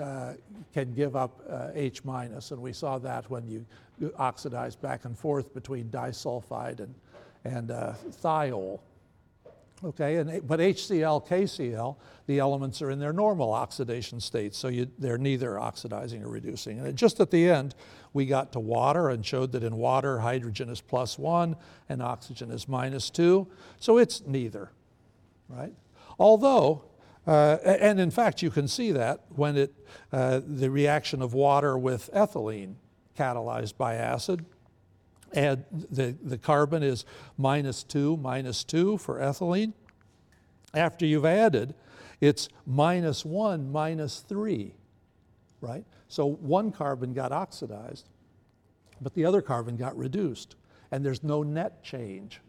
uh, 0.00 0.34
can 0.72 0.92
give 0.92 1.16
up 1.16 1.40
uh, 1.48 1.68
H 1.74 2.04
minus, 2.04 2.50
and 2.50 2.60
we 2.60 2.72
saw 2.72 2.98
that 2.98 3.30
when 3.30 3.46
you 3.46 3.64
oxidize 4.18 4.76
back 4.76 5.04
and 5.04 5.18
forth 5.18 5.54
between 5.54 5.88
disulfide 5.88 6.80
and, 6.80 6.94
and 7.44 7.70
uh, 7.70 7.94
thiol. 8.22 8.80
Okay, 9.84 10.16
and, 10.16 10.46
but 10.46 10.58
HCl, 10.58 11.26
KCl, 11.28 11.96
the 12.26 12.40
elements 12.40 12.82
are 12.82 12.90
in 12.90 12.98
their 12.98 13.12
normal 13.12 13.52
oxidation 13.52 14.20
state, 14.20 14.54
so 14.54 14.66
you, 14.68 14.90
they're 14.98 15.18
neither 15.18 15.58
oxidizing 15.58 16.24
or 16.24 16.28
reducing. 16.28 16.80
And 16.80 16.96
just 16.96 17.20
at 17.20 17.30
the 17.30 17.48
end, 17.48 17.76
we 18.12 18.26
got 18.26 18.52
to 18.52 18.60
water 18.60 19.10
and 19.10 19.24
showed 19.24 19.52
that 19.52 19.62
in 19.62 19.76
water, 19.76 20.18
hydrogen 20.18 20.68
is 20.68 20.80
plus 20.80 21.16
one 21.16 21.54
and 21.88 22.02
oxygen 22.02 22.50
is 22.50 22.66
minus 22.66 23.08
two, 23.08 23.46
so 23.78 23.98
it's 23.98 24.26
neither, 24.26 24.72
right? 25.48 25.72
Although, 26.18 26.82
uh, 27.28 27.58
and 27.62 28.00
in 28.00 28.10
fact, 28.10 28.40
you 28.40 28.48
can 28.48 28.66
see 28.66 28.90
that 28.90 29.20
when 29.28 29.54
it, 29.54 29.74
uh, 30.12 30.40
the 30.46 30.70
reaction 30.70 31.20
of 31.20 31.34
water 31.34 31.76
with 31.76 32.08
ethylene 32.14 32.74
catalyzed 33.18 33.76
by 33.76 33.96
acid, 33.96 34.46
and 35.34 35.62
the, 35.70 36.16
the 36.22 36.38
carbon 36.38 36.82
is 36.82 37.04
minus 37.36 37.84
2, 37.84 38.16
minus 38.16 38.64
2 38.64 38.96
for 38.96 39.18
ethylene. 39.18 39.74
After 40.72 41.04
you've 41.04 41.26
added, 41.26 41.74
it's 42.22 42.48
minus 42.66 43.26
1, 43.26 43.70
minus 43.70 44.20
3, 44.20 44.74
right? 45.60 45.84
So 46.08 46.24
one 46.24 46.72
carbon 46.72 47.12
got 47.12 47.30
oxidized, 47.30 48.08
but 49.02 49.12
the 49.12 49.26
other 49.26 49.42
carbon 49.42 49.76
got 49.76 49.94
reduced, 49.98 50.56
and 50.90 51.04
there's 51.04 51.22
no 51.22 51.42
net 51.42 51.82
change, 51.84 52.40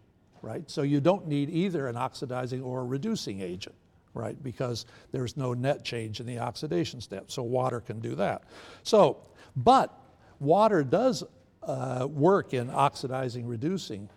right? 0.42 0.72
So 0.72 0.84
you 0.84 1.02
don't 1.02 1.28
need 1.28 1.50
either 1.50 1.88
an 1.88 1.98
oxidizing 1.98 2.62
or 2.64 2.80
a 2.80 2.86
reducing 2.86 3.42
agent, 3.42 3.76
right? 4.14 4.42
Because 4.42 4.86
there's 5.12 5.38
no 5.38 5.54
net 5.54 5.84
change 5.84 6.20
in 6.20 6.26
the 6.26 6.40
oxidation 6.40 7.02
step. 7.02 7.32
So 7.32 7.44
water 7.44 7.80
can 7.80 8.00
do 8.00 8.16
that. 8.16 8.44
So, 8.84 9.18
but 9.56 9.98
water 10.40 10.84
does 10.84 11.24
uh, 11.64 12.08
work 12.10 12.54
in 12.54 12.70
oxidizing, 12.70 13.46
reducing 13.46 14.10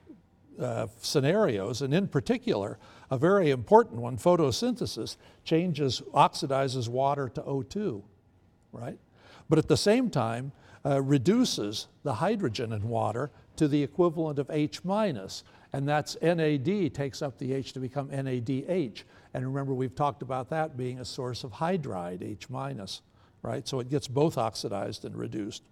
uh, 0.59 0.87
scenarios, 1.01 1.83
and 1.83 1.93
in 1.93 2.09
particular, 2.09 2.79
a 3.11 3.19
very 3.19 3.51
important 3.51 4.01
one, 4.01 4.17
photosynthesis, 4.17 5.17
changes, 5.45 6.03
oxidizes 6.15 6.89
water 6.89 7.29
to 7.29 7.41
O2, 7.43 8.03
right? 8.73 8.99
But 9.49 9.59
at 9.59 9.69
the 9.69 9.77
same 9.77 10.11
time, 10.11 10.53
uh, 10.85 11.01
reduces 11.03 11.89
the 12.03 12.15
hydrogen 12.15 12.73
in 12.73 12.89
water 12.89 13.31
to 13.57 13.69
the 13.69 13.83
equivalent 13.83 14.39
of 14.39 14.51
H 14.51 14.85
minus, 14.85 15.45
and 15.73 15.89
that's 15.89 16.17
NAD 16.21 16.95
takes 16.95 17.23
up 17.23 17.39
the 17.39 17.53
H 17.53 17.73
to 17.73 17.81
become 17.81 18.09
NADH. 18.09 19.03
And 19.35 19.47
remember, 19.47 19.75
we've 19.75 19.95
talked 19.95 20.23
about 20.23 20.51
that 20.51 20.77
being 20.77 21.01
a 21.01 21.05
source 21.05 21.45
of 21.45 21.53
hydride, 21.53 22.23
H 22.23 22.51
minus, 22.51 23.03
right? 23.43 23.67
So 23.67 23.81
it 23.81 23.89
gets 23.89 24.09
both 24.09 24.37
oxidized 24.37 25.05
and 25.05 25.17
reduced. 25.17 25.63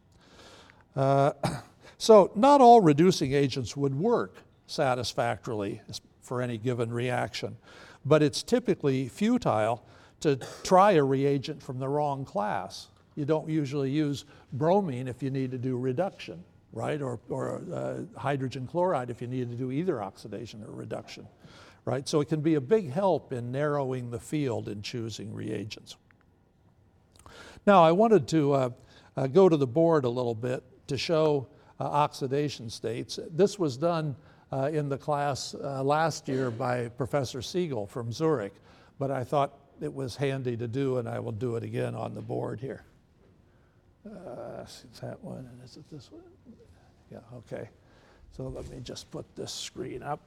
Uh, 0.97 1.33
so 1.99 2.31
not 2.35 2.61
all 2.61 2.81
reducing 2.81 3.33
agents 3.33 3.77
would 3.77 3.95
work 3.95 4.37
satisfactorily 4.67 5.81
for 6.23 6.41
any 6.41 6.57
given 6.57 6.93
reaction, 6.93 7.57
but 8.05 8.23
it's 8.23 8.43
typically 8.43 9.09
futile 9.09 9.85
to 10.21 10.39
try 10.63 10.93
a 10.93 11.03
reagent 11.03 11.63
from 11.63 11.79
the 11.79 11.89
wrong 11.89 12.25
class. 12.25 12.89
You 13.17 13.25
don't 13.25 13.49
usually 13.49 13.91
use 13.91 14.25
bromine 14.53 15.09
if 15.09 15.23
you 15.23 15.31
need 15.31 15.51
to 15.51 15.59
do 15.59 15.77
reduction, 15.77 16.43
right? 16.73 17.03
Or, 17.03 17.19
or 17.29 17.63
uh, 17.73 18.19
hydrogen 18.19 18.67
chloride 18.67 19.11
if 19.11 19.21
you 19.21 19.27
need 19.27 19.51
to 19.51 19.57
do 19.57 19.73
either 19.73 20.03
oxidation 20.03 20.63
or 20.63 20.73
reduction, 20.73 21.27
right? 21.85 22.09
So 22.09 22.21
it 22.21 22.29
can 22.29 22.41
be 22.41 22.55
a 22.55 22.61
big 22.61 22.91
help 22.91 23.33
in 23.33 23.51
narrowing 23.51 24.11
the 24.11 24.19
field 24.19 24.69
in 24.69 24.83
choosing 24.83 25.33
reagents. 25.33 25.97
Now, 27.67 27.83
I 27.83 27.93
wanted 27.93 28.27
to 28.29 28.53
uh, 28.53 28.71
uh, 29.17 29.27
go 29.27 29.49
to 29.49 29.57
the 29.57 29.67
board 29.67 30.05
a 30.05 30.09
little 30.09 30.35
bit 30.35 30.63
to 30.89 30.97
show 30.97 31.49
uh, 31.79 31.85
oxidation 31.85 32.71
states. 32.71 33.19
This 33.31 33.59
was 33.59 33.77
done 33.77 34.17
uh, 34.53 34.71
in 34.73 34.89
the 34.89 34.99
class 34.99 35.55
uh, 35.55 35.83
last 35.83 36.29
year 36.29 36.51
by 36.51 36.89
Professor 36.89 37.43
Siegel 37.43 37.87
from 37.87 38.13
Zurich, 38.13 38.55
but 38.99 39.11
I 39.11 39.25
thought 39.25 39.55
it 39.81 39.93
was 39.93 40.17
handy 40.17 40.57
to 40.57 40.69
do, 40.69 40.99
and 40.99 41.09
I 41.09 41.21
will 41.21 41.33
do 41.33 41.57
it 41.57 41.65
again 41.65 41.95
on 41.95 42.15
the 42.15 42.21
board 42.21 42.61
here. 42.61 42.85
Uh, 44.07 44.63
is 44.65 45.01
that 45.01 45.23
one, 45.23 45.49
and 45.51 45.63
is 45.65 45.77
it 45.77 45.85
this 45.91 46.11
one? 46.11 46.23
Yeah, 47.11 47.19
okay. 47.39 47.69
So 48.37 48.45
let 48.45 48.69
me 48.71 48.81
just 48.83 49.11
put 49.11 49.25
this 49.37 49.53
screen 49.53 50.03
up. 50.03 50.21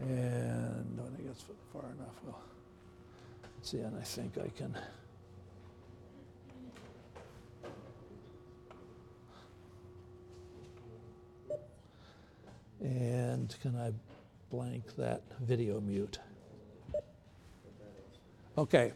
And 0.00 0.98
when 0.98 1.12
it 1.18 1.26
gets 1.26 1.44
far 1.72 1.82
enough, 1.82 2.14
we'll 2.24 2.38
see, 3.62 3.78
and 3.78 3.96
I 3.98 4.02
think 4.02 4.38
I 4.38 4.48
can. 4.56 4.76
And 12.80 13.54
can 13.60 13.76
I 13.76 13.92
blank 14.50 14.96
that 14.96 15.22
video 15.40 15.80
mute? 15.80 16.18
Okay. 18.56 18.92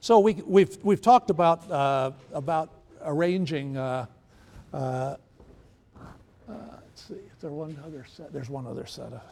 So 0.00 0.18
we, 0.18 0.34
we've, 0.46 0.76
we've 0.82 1.00
talked 1.00 1.30
about, 1.30 1.70
uh, 1.70 2.12
about 2.32 2.70
arranging, 3.02 3.76
uh, 3.76 4.06
uh, 4.72 5.16
uh, 6.48 6.52
let's 7.00 7.20
see, 7.20 7.26
is 7.26 7.40
there 7.40 7.50
one 7.50 7.78
other 7.84 8.04
set? 8.04 8.32
There's 8.32 8.50
one 8.50 8.66
other 8.66 8.86
set 8.86 9.12
of. 9.12 9.22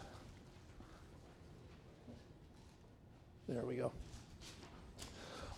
There 3.48 3.64
we 3.64 3.76
go. 3.76 3.92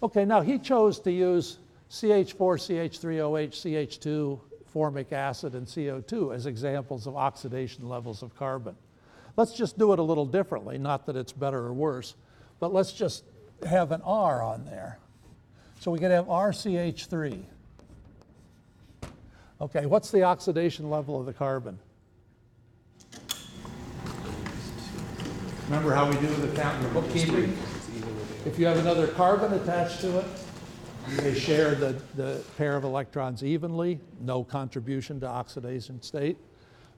Okay, 0.02 0.24
now 0.24 0.40
he 0.40 0.58
chose 0.58 0.98
to 1.00 1.12
use 1.12 1.58
CH4, 1.90 2.36
CH3OH, 2.36 3.50
CH2, 3.50 4.40
formic 4.72 5.12
acid, 5.12 5.54
and 5.54 5.66
CO2 5.66 6.34
as 6.34 6.46
examples 6.46 7.06
of 7.06 7.16
oxidation 7.16 7.88
levels 7.88 8.22
of 8.22 8.34
carbon. 8.36 8.76
Let's 9.36 9.52
just 9.52 9.78
do 9.78 9.92
it 9.92 9.98
a 9.98 10.02
little 10.02 10.26
differently, 10.26 10.78
not 10.78 11.06
that 11.06 11.16
it's 11.16 11.32
better 11.32 11.58
or 11.58 11.72
worse, 11.72 12.14
but 12.60 12.72
let's 12.72 12.92
just 12.92 13.24
have 13.66 13.92
an 13.92 14.00
R 14.02 14.42
on 14.42 14.64
there. 14.64 14.98
So 15.80 15.90
we 15.90 15.98
could 15.98 16.10
have 16.10 16.26
RCH3. 16.26 17.42
Okay, 19.60 19.86
what's 19.86 20.10
the 20.10 20.22
oxidation 20.22 20.88
level 20.88 21.18
of 21.18 21.26
the 21.26 21.32
carbon? 21.32 21.78
Remember 25.70 25.94
how 25.94 26.10
we 26.10 26.16
do 26.16 26.26
the 26.26 26.48
count 26.60 26.76
in 26.78 26.82
the 26.82 27.00
bookkeeping? 27.00 27.56
If 28.44 28.58
you 28.58 28.66
have 28.66 28.78
another 28.78 29.06
carbon 29.06 29.52
attached 29.52 30.00
to 30.00 30.18
it, 30.18 30.24
they 31.10 31.32
share 31.32 31.76
the, 31.76 31.92
the 32.16 32.42
pair 32.58 32.74
of 32.74 32.82
electrons 32.82 33.44
evenly, 33.44 34.00
no 34.20 34.42
contribution 34.42 35.20
to 35.20 35.28
oxidation 35.28 36.02
state. 36.02 36.38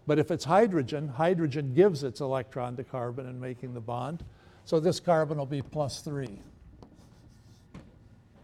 But 0.07 0.19
if 0.19 0.31
it's 0.31 0.47
hydrogen, 0.47 1.07
hydrogen 1.07 1.75
gives 1.75 2.03
its 2.03 2.23
electron 2.23 2.75
to 2.77 2.83
carbon 2.83 3.27
in 3.27 3.39
making 3.39 3.75
the 3.75 3.81
bond. 3.81 4.25
So 4.65 4.81
this 4.81 5.01
carbon 5.01 5.37
will 5.37 5.45
be 5.45 5.61
plus 5.61 6.01
three. 6.01 6.39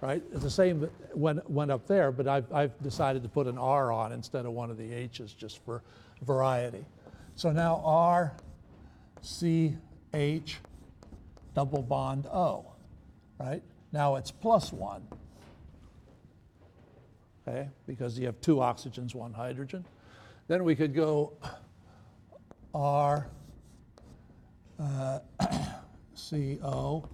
right? 0.00 0.20
The 0.32 0.50
same 0.50 0.90
went, 1.14 1.48
went 1.48 1.70
up 1.70 1.86
there, 1.86 2.10
but 2.10 2.26
I've, 2.26 2.52
I've 2.52 2.76
decided 2.82 3.22
to 3.22 3.28
put 3.28 3.46
an 3.46 3.56
R 3.56 3.92
on 3.92 4.10
instead 4.10 4.46
of 4.46 4.52
one 4.52 4.70
of 4.70 4.78
the 4.78 4.92
H's 4.92 5.32
just 5.32 5.64
for 5.64 5.84
variety. 6.22 6.84
So 7.36 7.52
now 7.52 7.80
R, 7.84 8.34
C, 9.22 9.76
H, 10.12 10.58
double 11.54 11.82
bond 11.82 12.26
O, 12.26 12.69
right? 13.40 13.62
Now 13.92 14.16
it's 14.16 14.30
plus 14.30 14.72
one, 14.72 15.02
okay? 17.48 17.68
Because 17.86 18.18
you 18.18 18.26
have 18.26 18.40
two 18.40 18.56
oxygens, 18.56 19.14
one 19.14 19.32
hydrogen. 19.32 19.84
Then 20.46 20.62
we 20.64 20.76
could 20.76 20.94
go 20.94 21.32
R 22.74 23.26
uh, 24.78 25.18
CO 26.30 27.08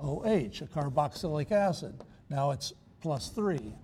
OH, 0.00 0.24
a 0.24 0.66
carboxylic 0.66 1.50
acid. 1.50 2.04
Now 2.28 2.50
it's 2.50 2.72
plus 3.00 3.30
three. 3.30 3.74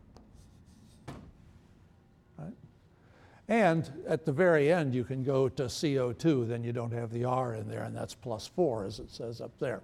And 3.50 3.90
at 4.06 4.24
the 4.24 4.30
very 4.30 4.72
end, 4.72 4.94
you 4.94 5.02
can 5.02 5.24
go 5.24 5.48
to 5.48 5.64
CO2, 5.64 6.46
then 6.46 6.62
you 6.62 6.72
don't 6.72 6.92
have 6.92 7.10
the 7.10 7.24
R 7.24 7.54
in 7.56 7.68
there, 7.68 7.82
and 7.82 7.96
that's 7.96 8.14
plus 8.14 8.46
four, 8.46 8.84
as 8.84 9.00
it 9.00 9.10
says 9.10 9.40
up 9.40 9.58
there. 9.58 9.82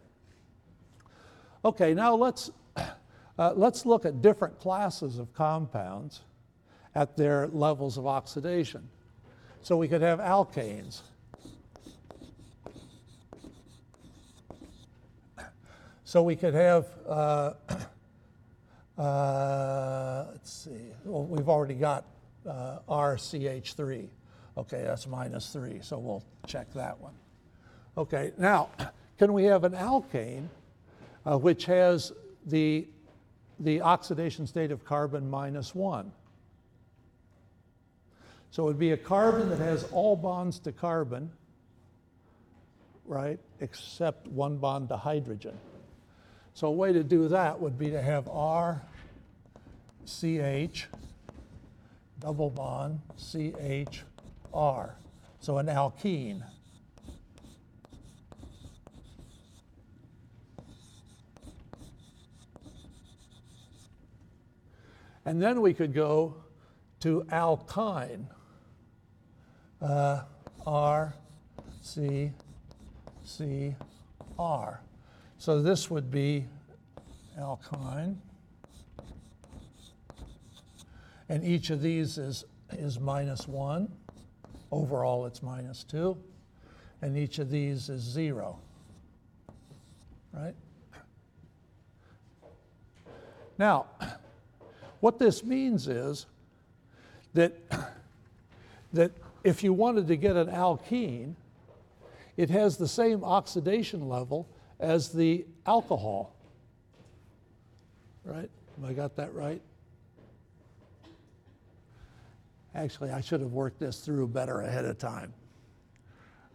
Okay, 1.66 1.94
now 1.94 2.14
let's, 2.14 2.52
uh, 2.76 3.52
let's 3.56 3.84
look 3.84 4.06
at 4.06 4.22
different 4.22 4.56
classes 4.60 5.18
of 5.18 5.34
compounds 5.34 6.20
at 6.94 7.16
their 7.16 7.48
levels 7.48 7.98
of 7.98 8.06
oxidation. 8.06 8.88
So 9.62 9.76
we 9.76 9.88
could 9.88 10.00
have 10.00 10.20
alkanes. 10.20 11.00
So 16.04 16.22
we 16.22 16.36
could 16.36 16.54
have, 16.54 16.86
uh, 17.04 17.54
uh, 18.96 20.26
let's 20.30 20.52
see, 20.52 20.92
well, 21.04 21.24
we've 21.24 21.48
already 21.48 21.74
got 21.74 22.04
uh, 22.48 22.78
RCH3. 22.88 24.08
Okay, 24.56 24.84
that's 24.86 25.08
minus 25.08 25.52
3, 25.52 25.80
so 25.82 25.98
we'll 25.98 26.22
check 26.46 26.72
that 26.74 27.00
one. 27.00 27.14
Okay, 27.98 28.30
now, 28.38 28.68
can 29.18 29.32
we 29.32 29.42
have 29.46 29.64
an 29.64 29.72
alkane 29.72 30.48
uh, 31.26 31.36
which 31.36 31.66
has 31.66 32.12
the, 32.46 32.86
the 33.60 33.80
oxidation 33.80 34.46
state 34.46 34.70
of 34.70 34.84
carbon 34.84 35.28
minus 35.28 35.74
1? 35.74 36.10
So 38.50 38.62
it 38.62 38.66
would 38.66 38.78
be 38.78 38.92
a 38.92 38.96
carbon 38.96 39.50
that 39.50 39.58
has 39.58 39.84
all 39.92 40.16
bonds 40.16 40.58
to 40.60 40.72
carbon, 40.72 41.30
right, 43.04 43.38
except 43.60 44.28
one 44.28 44.56
bond 44.56 44.88
to 44.88 44.96
hydrogen. 44.96 45.58
So 46.54 46.68
a 46.68 46.72
way 46.72 46.92
to 46.92 47.04
do 47.04 47.28
that 47.28 47.60
would 47.60 47.78
be 47.78 47.90
to 47.90 48.00
have 48.00 48.28
R, 48.28 48.80
CH, 50.06 50.86
double 52.18 52.48
bond, 52.48 53.00
CHR. 53.18 54.94
So 55.40 55.58
an 55.58 55.66
alkene. 55.66 56.42
And 65.26 65.42
then 65.42 65.60
we 65.60 65.74
could 65.74 65.92
go 65.92 66.36
to 67.00 67.26
alkyne 67.32 68.28
uh, 69.82 70.22
R, 70.64 71.14
C, 71.82 72.30
C, 73.24 73.74
R. 74.38 74.80
So 75.38 75.60
this 75.60 75.90
would 75.90 76.12
be 76.12 76.46
alkyne. 77.36 78.22
And 81.28 81.44
each 81.44 81.70
of 81.70 81.82
these 81.82 82.18
is, 82.18 82.44
is 82.70 83.00
minus 83.00 83.48
1. 83.48 83.90
Overall, 84.70 85.26
it's 85.26 85.42
minus 85.42 85.82
2. 85.84 86.16
And 87.02 87.18
each 87.18 87.40
of 87.40 87.50
these 87.50 87.88
is 87.88 88.00
0. 88.00 88.60
Right? 90.32 90.54
Now, 93.58 93.86
what 95.00 95.18
this 95.18 95.44
means 95.44 95.88
is 95.88 96.26
that, 97.34 97.54
that 98.92 99.12
if 99.44 99.62
you 99.62 99.72
wanted 99.72 100.08
to 100.08 100.16
get 100.16 100.36
an 100.36 100.48
alkene, 100.48 101.34
it 102.36 102.50
has 102.50 102.76
the 102.76 102.88
same 102.88 103.24
oxidation 103.24 104.08
level 104.08 104.48
as 104.78 105.10
the 105.10 105.46
alcohol. 105.66 106.34
Right? 108.24 108.50
Have 108.76 108.90
I 108.90 108.92
got 108.92 109.16
that 109.16 109.32
right? 109.34 109.62
Actually, 112.74 113.10
I 113.10 113.22
should 113.22 113.40
have 113.40 113.52
worked 113.52 113.78
this 113.78 114.00
through 114.00 114.28
better 114.28 114.60
ahead 114.60 114.84
of 114.84 114.98
time. 114.98 115.32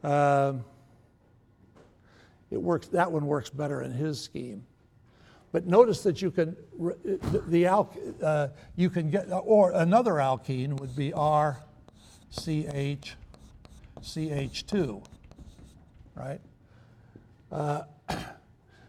Um, 0.03 0.63
it 2.51 2.61
works, 2.61 2.87
that 2.89 3.11
one 3.11 3.25
works 3.25 3.49
better 3.49 3.81
in 3.81 3.91
his 3.91 4.21
scheme. 4.21 4.63
But 5.51 5.67
notice 5.67 6.01
that 6.03 6.21
you 6.21 6.31
can, 6.31 6.55
the, 6.79 7.43
the 7.47 7.67
uh, 8.23 8.47
you 8.75 8.89
can 8.89 9.09
get, 9.09 9.27
or 9.29 9.71
another 9.71 10.13
alkene 10.13 10.79
would 10.79 10.95
be 10.95 11.11
R 11.11 11.57
CH, 12.31 13.15
CH2, 14.01 15.03
right? 16.15 16.39
Uh, 17.51 17.81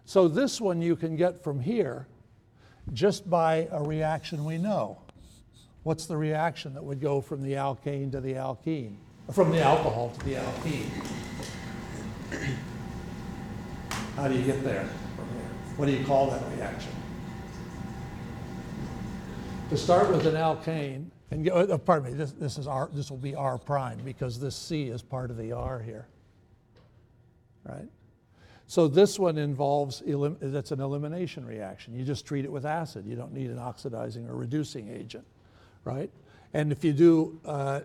so 0.04 0.28
this 0.28 0.60
one 0.60 0.80
you 0.80 0.94
can 0.94 1.16
get 1.16 1.42
from 1.42 1.58
here 1.58 2.06
just 2.92 3.28
by 3.28 3.68
a 3.72 3.82
reaction 3.82 4.44
we 4.44 4.58
know. 4.58 5.00
What's 5.82 6.06
the 6.06 6.16
reaction 6.16 6.74
that 6.74 6.84
would 6.84 7.00
go 7.00 7.20
from 7.20 7.42
the 7.42 7.54
alkane 7.54 8.12
to 8.12 8.20
the 8.20 8.34
alkene? 8.34 8.94
From 9.32 9.50
the 9.50 9.62
alcohol 9.62 10.10
to 10.10 10.24
the 10.24 10.34
alkene? 10.34 10.90
How 14.16 14.28
do 14.28 14.34
you 14.34 14.44
get 14.44 14.62
there? 14.62 14.88
What 15.76 15.86
do 15.86 15.92
you 15.92 16.04
call 16.04 16.30
that 16.30 16.42
reaction? 16.56 16.92
To 19.70 19.76
start 19.76 20.10
with 20.10 20.26
an 20.26 20.34
alkane, 20.34 21.06
and, 21.30 21.48
uh, 21.48 21.78
pardon 21.78 22.12
me, 22.12 22.16
this, 22.16 22.32
this 22.32 22.58
is 22.58 22.66
R, 22.66 22.90
this 22.92 23.10
will 23.10 23.16
be 23.16 23.34
R 23.34 23.56
prime 23.56 23.98
because 24.04 24.38
this 24.38 24.54
C 24.54 24.88
is 24.88 25.00
part 25.00 25.30
of 25.30 25.38
the 25.38 25.52
R 25.52 25.80
here. 25.80 26.06
Right? 27.64 27.88
So 28.66 28.86
this 28.86 29.18
one 29.18 29.38
involves, 29.38 30.02
that's 30.06 30.72
an 30.72 30.80
elimination 30.80 31.46
reaction. 31.46 31.94
You 31.94 32.04
just 32.04 32.26
treat 32.26 32.44
it 32.44 32.52
with 32.52 32.66
acid. 32.66 33.06
You 33.06 33.16
don't 33.16 33.32
need 33.32 33.50
an 33.50 33.58
oxidizing 33.58 34.28
or 34.28 34.36
reducing 34.36 34.88
agent, 34.88 35.26
right? 35.84 36.10
And 36.54 36.70
if 36.70 36.84
you 36.84 36.92
do, 36.92 37.40
uh, 37.46 37.80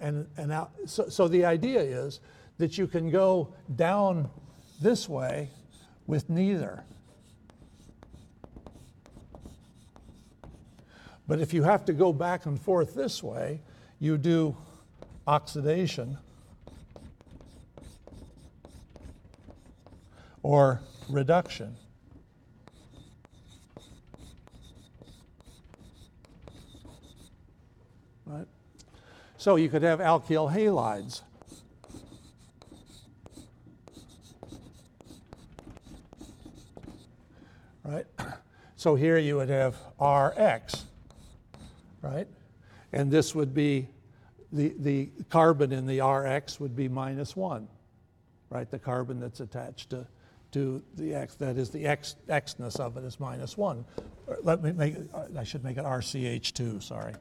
and, 0.00 0.26
and 0.38 0.52
out, 0.52 0.72
so, 0.86 1.08
so 1.08 1.28
the 1.28 1.44
idea 1.44 1.80
is 1.80 2.20
that 2.58 2.78
you 2.78 2.86
can 2.86 3.10
go 3.10 3.52
down 3.74 4.30
this 4.80 5.08
way 5.08 5.50
with 6.06 6.30
neither. 6.30 6.84
But 11.28 11.40
if 11.40 11.52
you 11.52 11.64
have 11.64 11.84
to 11.86 11.92
go 11.92 12.12
back 12.12 12.46
and 12.46 12.60
forth 12.60 12.94
this 12.94 13.22
way, 13.22 13.60
you 13.98 14.16
do 14.16 14.56
oxidation 15.26 16.18
or 20.42 20.80
reduction. 21.08 21.76
Right? 28.24 28.46
So 29.36 29.56
you 29.56 29.68
could 29.68 29.82
have 29.82 29.98
alkyl 29.98 30.52
halides. 30.52 31.22
Right? 37.84 38.06
So 38.78 38.94
here 38.94 39.18
you 39.18 39.36
would 39.36 39.48
have 39.48 39.74
Rx, 39.98 40.84
right? 42.06 42.28
And 42.92 43.10
this 43.10 43.34
would 43.34 43.52
be 43.52 43.88
the, 44.52 44.74
the 44.78 45.10
carbon 45.28 45.72
in 45.72 45.86
the 45.86 46.00
Rx 46.00 46.60
would 46.60 46.76
be 46.76 46.88
minus 46.88 47.34
one, 47.34 47.68
right? 48.50 48.70
The 48.70 48.78
carbon 48.78 49.18
that's 49.18 49.40
attached 49.40 49.90
to, 49.90 50.06
to 50.52 50.82
the 50.94 51.14
X, 51.14 51.34
that 51.36 51.56
is 51.56 51.70
the 51.70 51.86
X, 51.86 52.16
Xness 52.28 52.78
of 52.78 52.96
it 52.96 53.04
is 53.04 53.18
minus 53.18 53.58
one. 53.58 53.84
Uh, 54.28 54.34
let 54.42 54.62
me 54.62 54.72
make, 54.72 54.96
uh, 55.12 55.24
I 55.36 55.44
should 55.44 55.64
make 55.64 55.78
it 55.78 55.84
RCH2, 55.84 56.82
sorry. 56.82 57.14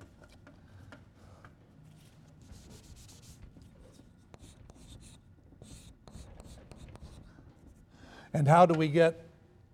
And 8.33 8.47
how 8.47 8.65
do 8.65 8.77
we 8.77 8.89
get, 8.89 9.29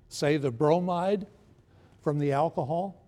say, 0.08 0.38
the 0.38 0.52
bromide 0.52 1.26
from 2.04 2.20
the 2.20 2.32
alcohol? 2.32 3.01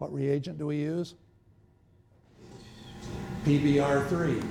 What 0.00 0.14
reagent 0.14 0.56
do 0.56 0.66
we 0.66 0.76
use? 0.78 1.14
PBr3 3.44 4.42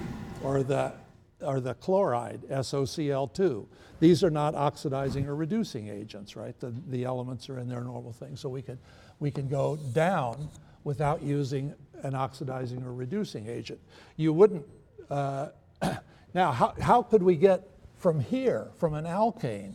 or 0.43 0.61
the, 0.61 0.93
or 1.41 1.59
the 1.59 1.73
chloride, 1.73 2.41
SOCl2. 2.51 3.65
These 3.99 4.23
are 4.23 4.29
not 4.29 4.53
oxidizing 4.53 5.25
or 5.25 5.35
reducing 5.35 5.87
agents, 5.87 6.35
right? 6.35 6.57
The, 6.59 6.71
the 6.89 7.03
elements 7.03 7.49
are 7.49 7.57
in 7.57 7.67
their 7.67 7.81
normal 7.81 8.13
thing. 8.13 8.35
So 8.35 8.47
we 8.47 8.61
can, 8.61 8.77
we 9.17 9.31
can 9.31 9.47
go 9.47 9.77
down 9.91 10.49
without 10.83 11.23
using 11.23 11.73
an 12.03 12.13
oxidizing 12.13 12.83
or 12.83 12.93
reducing 12.93 13.47
agent. 13.47 13.79
You 14.17 14.33
wouldn't, 14.33 14.67
uh, 15.09 15.47
now, 16.35 16.51
how, 16.51 16.75
how 16.79 17.01
could 17.01 17.23
we 17.23 17.35
get 17.35 17.67
from 17.97 18.19
here, 18.19 18.67
from 18.77 18.93
an 18.93 19.05
alkane, 19.05 19.73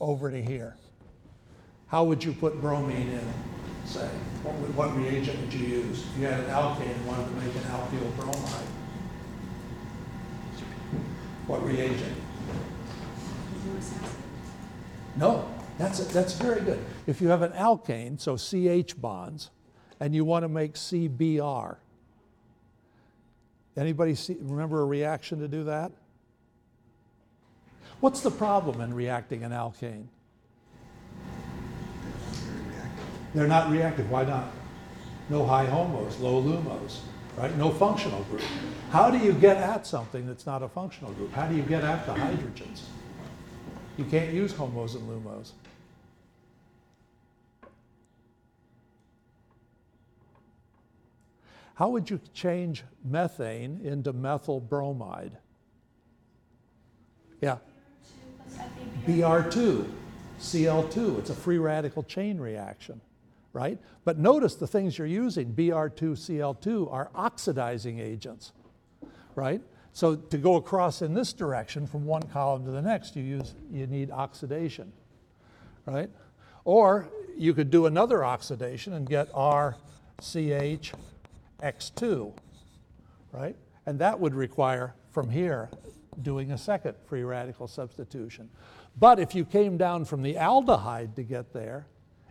over 0.00 0.32
to 0.32 0.42
here? 0.42 0.76
How 1.86 2.02
would 2.02 2.24
you 2.24 2.32
put 2.32 2.60
bromine 2.60 3.08
in, 3.08 3.59
say? 3.90 4.08
What, 4.42 4.54
what 4.74 4.96
reagent 4.96 5.40
would 5.40 5.52
you 5.52 5.66
use? 5.66 6.04
If 6.06 6.20
you 6.20 6.26
had 6.26 6.40
an 6.40 6.46
alkane 6.46 6.94
and 6.94 7.06
wanted 7.06 7.26
to 7.26 7.34
make 7.34 7.54
an 7.54 7.62
alkyl 7.62 8.16
bromide, 8.16 8.68
what 11.46 11.64
reagent? 11.64 12.16
No, 15.16 15.48
that's, 15.76 15.98
that's 16.12 16.34
very 16.34 16.60
good. 16.60 16.78
If 17.06 17.20
you 17.20 17.28
have 17.28 17.42
an 17.42 17.52
alkane, 17.52 18.20
so 18.20 18.36
CH 18.36 19.00
bonds, 19.00 19.50
and 19.98 20.14
you 20.14 20.24
want 20.24 20.44
to 20.44 20.48
make 20.48 20.74
CBr, 20.74 21.76
anybody 23.76 24.14
see, 24.14 24.36
remember 24.40 24.82
a 24.82 24.86
reaction 24.86 25.40
to 25.40 25.48
do 25.48 25.64
that? 25.64 25.90
What's 27.98 28.20
the 28.20 28.30
problem 28.30 28.80
in 28.80 28.94
reacting 28.94 29.42
an 29.42 29.50
alkane? 29.50 30.06
They're 33.34 33.46
not 33.46 33.70
reactive. 33.70 34.10
Why 34.10 34.24
not? 34.24 34.52
No 35.28 35.46
high 35.46 35.66
homos, 35.66 36.18
low 36.18 36.42
lumos, 36.42 37.00
right? 37.36 37.56
No 37.56 37.70
functional 37.70 38.24
group. 38.24 38.42
How 38.90 39.10
do 39.10 39.18
you 39.18 39.32
get 39.32 39.56
at 39.56 39.86
something 39.86 40.26
that's 40.26 40.46
not 40.46 40.62
a 40.62 40.68
functional 40.68 41.12
group? 41.12 41.32
How 41.32 41.46
do 41.46 41.54
you 41.54 41.62
get 41.62 41.84
at 41.84 42.04
the 42.06 42.12
hydrogens? 42.12 42.82
You 43.96 44.04
can't 44.04 44.32
use 44.32 44.52
homos 44.52 44.94
and 44.96 45.08
lumos. 45.08 45.52
How 51.74 51.88
would 51.88 52.10
you 52.10 52.20
change 52.34 52.84
methane 53.04 53.80
into 53.82 54.12
methyl 54.12 54.60
bromide? 54.60 55.38
Yeah. 57.40 57.56
Br2, 59.06 59.90
Cl2. 60.38 61.18
It's 61.20 61.30
a 61.30 61.34
free 61.34 61.56
radical 61.56 62.02
chain 62.02 62.38
reaction, 62.38 63.00
right? 63.52 63.78
But 64.04 64.18
notice 64.18 64.54
the 64.54 64.66
things 64.66 64.98
you're 64.98 65.06
using, 65.06 65.52
Br2, 65.52 65.98
Cl2, 65.98 66.92
are 66.92 67.10
oxidizing 67.14 67.98
agents, 67.98 68.52
right? 69.34 69.60
So 69.92 70.14
to 70.14 70.38
go 70.38 70.56
across 70.56 71.02
in 71.02 71.14
this 71.14 71.32
direction 71.32 71.86
from 71.86 72.04
one 72.04 72.22
column 72.22 72.64
to 72.64 72.70
the 72.70 72.82
next, 72.82 73.16
you 73.16 73.24
use 73.24 73.54
you 73.72 73.86
need 73.86 74.10
oxidation, 74.10 74.92
right? 75.84 76.10
Or 76.64 77.08
you 77.36 77.54
could 77.54 77.70
do 77.70 77.86
another 77.86 78.24
oxidation 78.24 78.92
and 78.92 79.08
get 79.08 79.32
RCHX2, 79.32 82.32
right? 83.32 83.56
And 83.86 83.98
that 83.98 84.20
would 84.20 84.34
require 84.34 84.94
from 85.10 85.30
here 85.30 85.70
doing 86.22 86.52
a 86.52 86.58
second 86.58 86.94
free 87.06 87.24
radical 87.24 87.66
substitution. 87.66 88.48
But 88.98 89.18
if 89.18 89.34
you 89.34 89.44
came 89.44 89.76
down 89.76 90.04
from 90.04 90.22
the 90.22 90.34
aldehyde 90.34 91.14
to 91.16 91.22
get 91.22 91.52
there, 91.52 91.86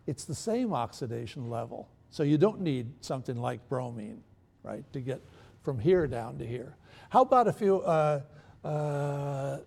it's 0.09 0.25
the 0.25 0.33
same 0.33 0.73
oxidation 0.73 1.51
level. 1.51 1.87
So 2.09 2.23
you 2.23 2.39
don't 2.39 2.61
need 2.61 2.91
something 3.01 3.37
like 3.37 3.69
bromine, 3.69 4.23
right, 4.63 4.83
to 4.93 4.99
get 4.99 5.21
from 5.61 5.77
here 5.77 6.07
down 6.07 6.39
to 6.39 6.47
here. 6.47 6.75
How 7.11 7.21
about 7.21 7.47
if 7.47 7.61
you, 7.61 7.81
uh, 7.81 8.21
uh, 8.63 9.59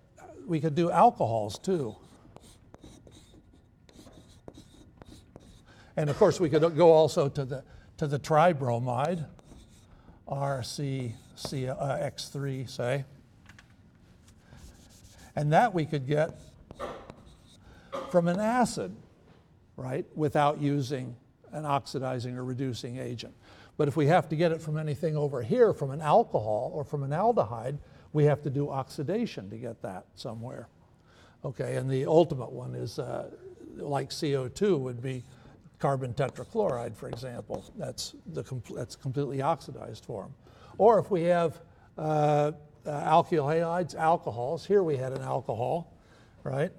we 0.44 0.58
could 0.58 0.74
do 0.74 0.90
alcohols 0.90 1.60
too. 1.60 1.94
And 5.96 6.10
of 6.10 6.18
course, 6.18 6.40
we 6.40 6.50
could 6.50 6.76
go 6.76 6.90
also 6.90 7.28
to 7.28 7.44
the, 7.44 7.62
to 7.98 8.08
the 8.08 8.18
tribromide, 8.18 9.24
RCX3, 10.26 12.68
say. 12.68 13.04
And 15.36 15.52
that 15.52 15.72
we 15.72 15.86
could 15.86 16.08
get 16.08 16.34
from 18.10 18.26
an 18.26 18.40
acid, 18.40 18.96
right, 19.76 20.06
without 20.14 20.60
using 20.60 21.16
an 21.52 21.64
oxidizing 21.64 22.36
or 22.36 22.44
reducing 22.44 22.98
agent. 22.98 23.34
But 23.76 23.88
if 23.88 23.96
we 23.96 24.06
have 24.06 24.28
to 24.28 24.36
get 24.36 24.52
it 24.52 24.60
from 24.60 24.78
anything 24.78 25.16
over 25.16 25.42
here, 25.42 25.72
from 25.72 25.90
an 25.90 26.00
alcohol 26.00 26.70
or 26.74 26.84
from 26.84 27.02
an 27.02 27.10
aldehyde, 27.10 27.78
we 28.12 28.24
have 28.24 28.42
to 28.42 28.50
do 28.50 28.70
oxidation 28.70 29.48
to 29.50 29.56
get 29.56 29.80
that 29.82 30.04
somewhere. 30.14 30.68
Okay, 31.44 31.76
and 31.76 31.90
the 31.90 32.06
ultimate 32.06 32.52
one 32.52 32.74
is 32.74 32.98
uh, 32.98 33.30
like 33.76 34.10
CO2 34.10 34.78
would 34.78 35.02
be 35.02 35.24
carbon 35.78 36.14
tetrachloride, 36.14 36.94
for 36.94 37.08
example. 37.08 37.64
That's, 37.76 38.14
the 38.32 38.44
that's 38.74 38.94
completely 38.94 39.42
oxidized 39.42 40.04
form. 40.04 40.34
Or 40.78 40.98
if 40.98 41.10
we 41.10 41.22
have 41.22 41.60
uh, 41.98 42.52
uh, 42.86 42.90
alkyl 42.90 43.46
halides, 43.46 43.96
alcohols, 43.96 44.64
here 44.64 44.82
we 44.82 44.96
had 44.96 45.12
an 45.12 45.22
alcohol, 45.22 45.92
right? 46.44 46.70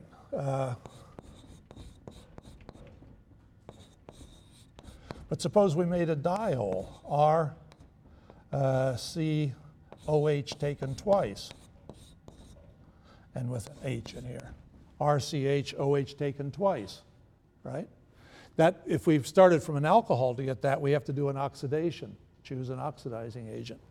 But 5.34 5.42
suppose 5.42 5.76
we 5.76 5.84
made 5.84 6.12
a 6.12 6.16
diol, 6.16 6.86
R 7.08 7.56
uh, 8.52 8.96
C 8.96 9.52
OH 10.08 10.60
taken 10.60 10.94
twice, 10.94 11.50
and 13.34 13.50
with 13.50 13.68
an 13.68 13.78
H 13.84 14.14
in 14.14 14.24
here. 14.26 14.52
RCH 15.02 15.74
OH 15.80 16.20
taken 16.20 16.52
twice, 16.52 17.02
right? 17.64 17.88
That, 18.58 18.84
if 18.86 19.08
we've 19.08 19.26
started 19.26 19.64
from 19.64 19.76
an 19.76 19.86
alcohol 19.86 20.36
to 20.36 20.44
get 20.44 20.62
that, 20.62 20.80
we 20.80 20.92
have 20.92 21.06
to 21.06 21.14
do 21.14 21.30
an 21.30 21.38
oxidation, 21.38 22.16
choose 22.44 22.70
an 22.70 22.78
oxidizing 22.78 23.50
agent. 23.50 23.82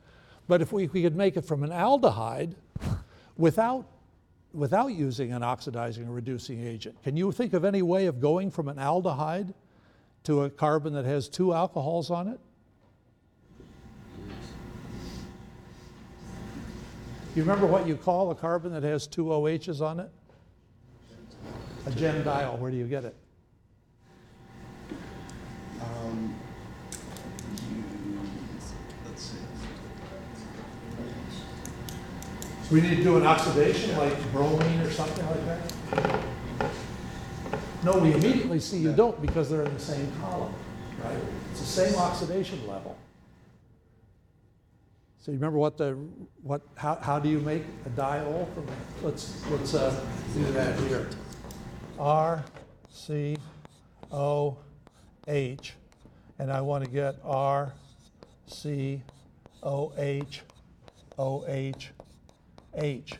But 0.46 0.62
if 0.62 0.72
we, 0.72 0.86
we 0.86 1.02
could 1.02 1.16
make 1.16 1.36
it 1.36 1.44
from 1.44 1.64
an 1.64 1.70
aldehyde 1.70 2.54
without, 3.36 3.88
without 4.54 4.92
using 4.92 5.32
an 5.32 5.42
oxidizing 5.42 6.06
or 6.06 6.12
reducing 6.12 6.64
agent, 6.64 7.02
can 7.02 7.16
you 7.16 7.32
think 7.32 7.52
of 7.52 7.64
any 7.64 7.82
way 7.82 8.06
of 8.06 8.20
going 8.20 8.48
from 8.48 8.68
an 8.68 8.76
aldehyde 8.76 9.52
to 10.24 10.42
a 10.42 10.50
carbon 10.50 10.92
that 10.94 11.04
has 11.04 11.28
two 11.28 11.52
alcohols 11.52 12.10
on 12.10 12.28
it? 12.28 12.40
You 17.34 17.42
remember 17.42 17.66
what 17.66 17.86
you 17.86 17.96
call 17.96 18.30
a 18.30 18.34
carbon 18.34 18.72
that 18.72 18.82
has 18.82 19.06
two 19.06 19.32
OHs 19.32 19.80
on 19.80 20.00
it? 20.00 20.10
A 21.86 21.90
gemdiol. 21.90 22.58
Where 22.58 22.70
do 22.70 22.76
you 22.76 22.86
get 22.86 23.04
it? 23.04 23.16
Um, 25.80 26.34
use, 27.52 28.72
let's 29.06 29.22
see. 29.22 29.38
We 32.70 32.82
need 32.82 32.96
to 32.96 33.02
do 33.02 33.16
an 33.16 33.26
oxidation 33.26 33.96
like 33.96 34.32
bromine 34.32 34.80
or 34.80 34.90
something 34.90 35.26
like 35.26 35.46
that? 35.46 35.72
No, 37.84 37.98
we 37.98 38.12
immediately 38.12 38.60
see 38.60 38.78
you 38.78 38.92
don't 38.92 39.20
because 39.20 39.50
they're 39.50 39.64
in 39.64 39.74
the 39.74 39.80
same 39.80 40.10
column, 40.20 40.54
right? 41.04 41.16
It's 41.50 41.60
the 41.60 41.66
same 41.66 41.94
oxidation 41.96 42.64
level. 42.68 42.96
So 45.18 45.32
you 45.32 45.38
remember 45.38 45.58
what 45.58 45.78
the, 45.78 45.92
what, 46.42 46.62
how, 46.76 46.96
how 46.96 47.18
do 47.18 47.28
you 47.28 47.40
make 47.40 47.62
a 47.86 47.90
diol 47.90 48.52
from, 48.54 48.66
let's, 49.02 49.40
let's, 49.50 49.74
uh, 49.74 50.04
do 50.34 50.44
that 50.52 50.78
here. 50.80 51.08
R, 51.98 52.44
C, 52.90 53.36
O, 54.10 54.56
H, 55.26 55.74
and 56.38 56.52
I 56.52 56.60
want 56.60 56.84
to 56.84 56.90
get 56.90 57.16
R, 57.24 57.72
C, 58.46 59.02
O, 59.62 59.92
H, 59.96 60.42
O, 61.18 61.44
H, 61.46 61.90
H. 62.74 63.14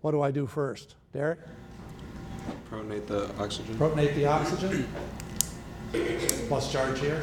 What 0.00 0.10
do 0.10 0.22
I 0.22 0.30
do 0.30 0.46
first? 0.46 0.94
Derek? 1.12 1.38
Protonate 2.72 3.06
the 3.06 3.28
oxygen, 3.38 3.76
Protonate 3.76 4.14
the 4.14 4.24
oxygen? 4.24 4.88
Plus 6.48 6.72
charge 6.72 6.98
here? 7.00 7.20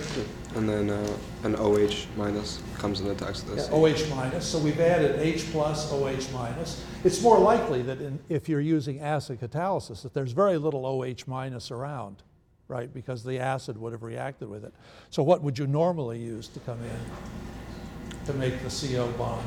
and 0.56 0.70
then 0.70 0.92
uh, 0.92 1.18
an 1.44 1.56
OH 1.56 2.06
minus 2.18 2.62
comes 2.78 3.02
in 3.02 3.08
attacks 3.08 3.44
Yeah, 3.50 3.56
this. 3.56 3.70
OH 3.72 4.14
minus, 4.16 4.46
so 4.46 4.60
we've 4.60 4.80
added 4.80 5.20
H 5.20 5.52
plus, 5.52 5.92
OH 5.92 6.32
minus. 6.32 6.86
It's 7.04 7.22
more 7.24 7.40
likely 7.40 7.82
that 7.84 8.00
in, 8.00 8.20
if 8.30 8.48
you're 8.48 8.62
using 8.62 9.00
acid 9.00 9.40
catalysis, 9.42 10.04
that 10.04 10.14
there's 10.14 10.34
very 10.34 10.58
little 10.58 10.86
OH 10.86 11.24
minus 11.26 11.72
around, 11.72 12.22
right? 12.68 12.94
Because 12.94 13.24
the 13.24 13.40
acid 13.40 13.76
would 13.78 13.92
have 13.92 14.04
reacted 14.04 14.50
with 14.50 14.64
it. 14.64 14.74
So 15.10 15.24
what 15.24 15.42
would 15.42 15.58
you 15.58 15.66
normally 15.66 16.20
use 16.20 16.48
to 16.50 16.60
come 16.60 16.80
in 16.84 18.26
to 18.26 18.34
make 18.34 18.62
the 18.62 18.70
CO 18.70 19.08
bond? 19.14 19.46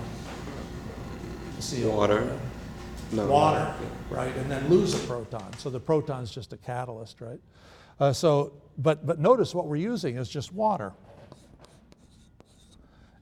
The 1.61 1.83
CO 1.83 1.97
Water. 1.97 2.21
bond? 2.23 2.41
No. 3.13 3.27
water, 3.27 3.75
right, 4.11 4.35
and 4.37 4.51
then 4.51 4.69
lose 4.69 4.95
a 4.95 5.07
proton. 5.07 5.53
So 5.59 5.71
the 5.71 5.81
proton's 5.81 6.31
just 6.31 6.53
a 6.53 6.57
catalyst, 6.57 7.21
right? 7.21 7.41
Uh, 8.01 8.13
so, 8.13 8.53
but, 8.79 9.07
but 9.07 9.19
notice 9.19 9.55
what 9.55 9.67
we're 9.67 9.77
using 9.77 10.17
is 10.17 10.29
just 10.29 10.53
water 10.53 10.93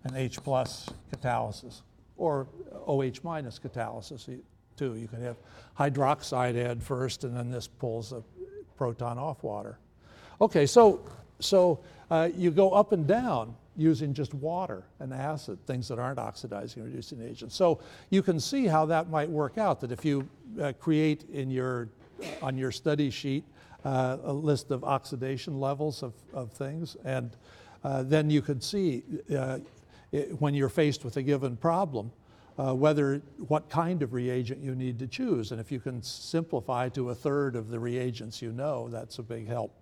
and 0.04 0.16
H 0.16 0.42
plus 0.42 0.88
catalysis, 1.14 1.82
or 2.16 2.46
OH 2.86 3.22
minus 3.22 3.58
catalysis 3.58 4.40
too. 4.76 4.94
You 4.94 5.08
can 5.08 5.22
have 5.22 5.36
hydroxide 5.78 6.56
add 6.56 6.82
first, 6.82 7.24
and 7.24 7.36
then 7.36 7.50
this 7.50 7.66
pulls 7.66 8.12
a 8.12 8.22
proton 8.76 9.18
off 9.18 9.42
water. 9.42 9.78
Okay, 10.40 10.66
so, 10.66 11.04
so 11.38 11.80
uh, 12.10 12.30
you 12.34 12.50
go 12.50 12.70
up 12.70 12.92
and 12.92 13.06
down 13.06 13.54
using 13.80 14.12
just 14.12 14.34
water 14.34 14.84
and 14.98 15.12
acid, 15.12 15.58
things 15.66 15.88
that 15.88 15.98
aren't 15.98 16.18
oxidizing 16.18 16.84
reducing 16.84 17.22
agents. 17.22 17.54
So 17.56 17.80
you 18.10 18.22
can 18.22 18.38
see 18.38 18.66
how 18.66 18.84
that 18.86 19.08
might 19.08 19.30
work 19.30 19.56
out, 19.56 19.80
that 19.80 19.90
if 19.90 20.04
you 20.04 20.28
uh, 20.60 20.72
create 20.78 21.24
in 21.32 21.50
your, 21.50 21.88
on 22.42 22.58
your 22.58 22.72
study 22.72 23.10
sheet 23.10 23.44
uh, 23.84 24.18
a 24.22 24.32
list 24.32 24.70
of 24.70 24.84
oxidation 24.84 25.58
levels 25.58 26.02
of, 26.02 26.12
of 26.34 26.52
things, 26.52 26.96
and 27.04 27.30
uh, 27.82 28.02
then 28.02 28.28
you 28.28 28.42
could 28.42 28.62
see 28.62 29.02
uh, 29.34 29.58
it, 30.12 30.38
when 30.40 30.54
you're 30.54 30.68
faced 30.68 31.02
with 31.02 31.16
a 31.16 31.22
given 31.22 31.56
problem, 31.56 32.12
uh, 32.58 32.74
whether 32.74 33.22
what 33.48 33.70
kind 33.70 34.02
of 34.02 34.12
reagent 34.12 34.60
you 34.62 34.74
need 34.74 34.98
to 34.98 35.06
choose. 35.06 35.52
And 35.52 35.60
if 35.60 35.72
you 35.72 35.80
can 35.80 36.02
simplify 36.02 36.90
to 36.90 37.08
a 37.08 37.14
third 37.14 37.56
of 37.56 37.70
the 37.70 37.78
reagents 37.78 38.42
you 38.42 38.52
know, 38.52 38.88
that's 38.90 39.18
a 39.18 39.22
big 39.22 39.48
help. 39.48 39.72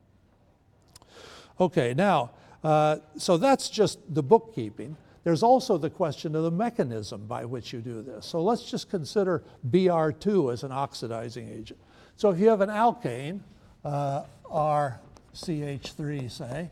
Okay, 1.59 1.93
now, 1.95 2.31
uh, 2.65 2.97
so 3.17 3.37
that's 3.37 3.71
just 3.71 4.01
the 4.13 4.23
bookkeeping. 4.23 4.97
There's 5.25 5.43
also 5.43 5.79
the 5.79 5.91
question 5.91 6.35
of 6.35 6.45
the 6.45 6.51
mechanism 6.51 7.27
by 7.27 7.45
which 7.45 7.73
you 7.73 7.81
do 7.81 8.03
this. 8.03 8.27
So 8.27 8.43
let's 8.43 8.69
just 8.71 8.89
consider 8.89 9.43
Br2 9.69 10.53
as 10.53 10.63
an 10.63 10.71
oxidizing 10.73 11.49
agent. 11.49 11.79
So 12.17 12.31
if 12.31 12.39
you 12.39 12.49
have 12.49 12.63
an 12.63 12.71
alkane, 12.71 13.41
uh, 13.85 14.25
RCH3, 14.51 16.31
say, 16.31 16.71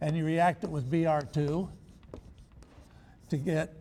and 0.00 0.16
you 0.16 0.24
react 0.24 0.64
it 0.64 0.70
with 0.70 0.90
Br2 0.90 1.68
to 3.30 3.36
get 3.36 3.74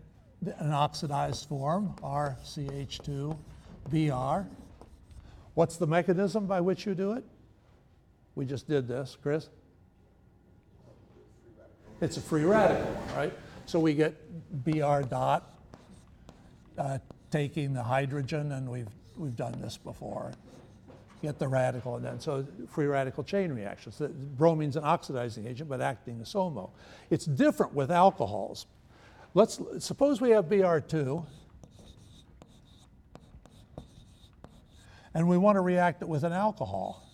an 0.44 0.72
oxidized 0.72 1.48
form, 1.48 1.94
RCH2Br. 2.02 4.48
What's 5.54 5.78
the 5.78 5.88
mechanism 5.88 6.48
by 6.48 6.60
which 6.62 6.86
you 6.86 6.96
do 6.96 7.12
it? 7.14 7.24
We 8.36 8.46
just 8.46 8.68
did 8.68 8.88
this, 8.88 9.18
Chris. 9.22 9.50
It's 12.02 12.18
a 12.18 12.22
free 12.22 12.46
radical, 12.46 12.92
right? 13.16 13.32
So 13.68 13.80
we 13.80 13.94
get 13.94 14.16
Br 14.64 15.02
dot 15.02 15.54
uh, 16.76 16.98
taking 17.30 17.74
the 17.74 17.84
hydrogen, 17.84 18.52
and 18.54 18.68
we've, 18.70 18.90
we've 19.16 19.36
done 19.36 19.56
this 19.62 19.78
before. 19.78 20.32
Get 21.22 21.38
the 21.38 21.48
radical, 21.48 21.98
and 21.98 22.04
then, 22.04 22.20
so 22.20 22.44
free 22.70 22.88
radical 22.88 23.24
chain 23.24 23.54
reactions. 23.54 24.00
The 24.00 24.08
Bromine's 24.08 24.78
an 24.78 24.84
oxidizing 24.84 25.46
agent, 25.46 25.70
but 25.70 25.80
acting 25.80 26.20
as 26.22 26.34
HOMO. 26.34 26.72
It's 27.12 27.26
different 27.26 27.76
with 27.76 27.92
alcohols. 27.92 28.66
Let's, 29.36 29.62
suppose 29.78 30.20
we 30.20 30.32
have 30.32 30.46
Br2, 30.46 31.24
and 35.14 35.28
we 35.28 35.38
want 35.38 35.58
to 35.58 35.62
react 35.62 36.02
it 36.02 36.08
with 36.08 36.24
an 36.24 36.34
alcohol. 36.34 37.11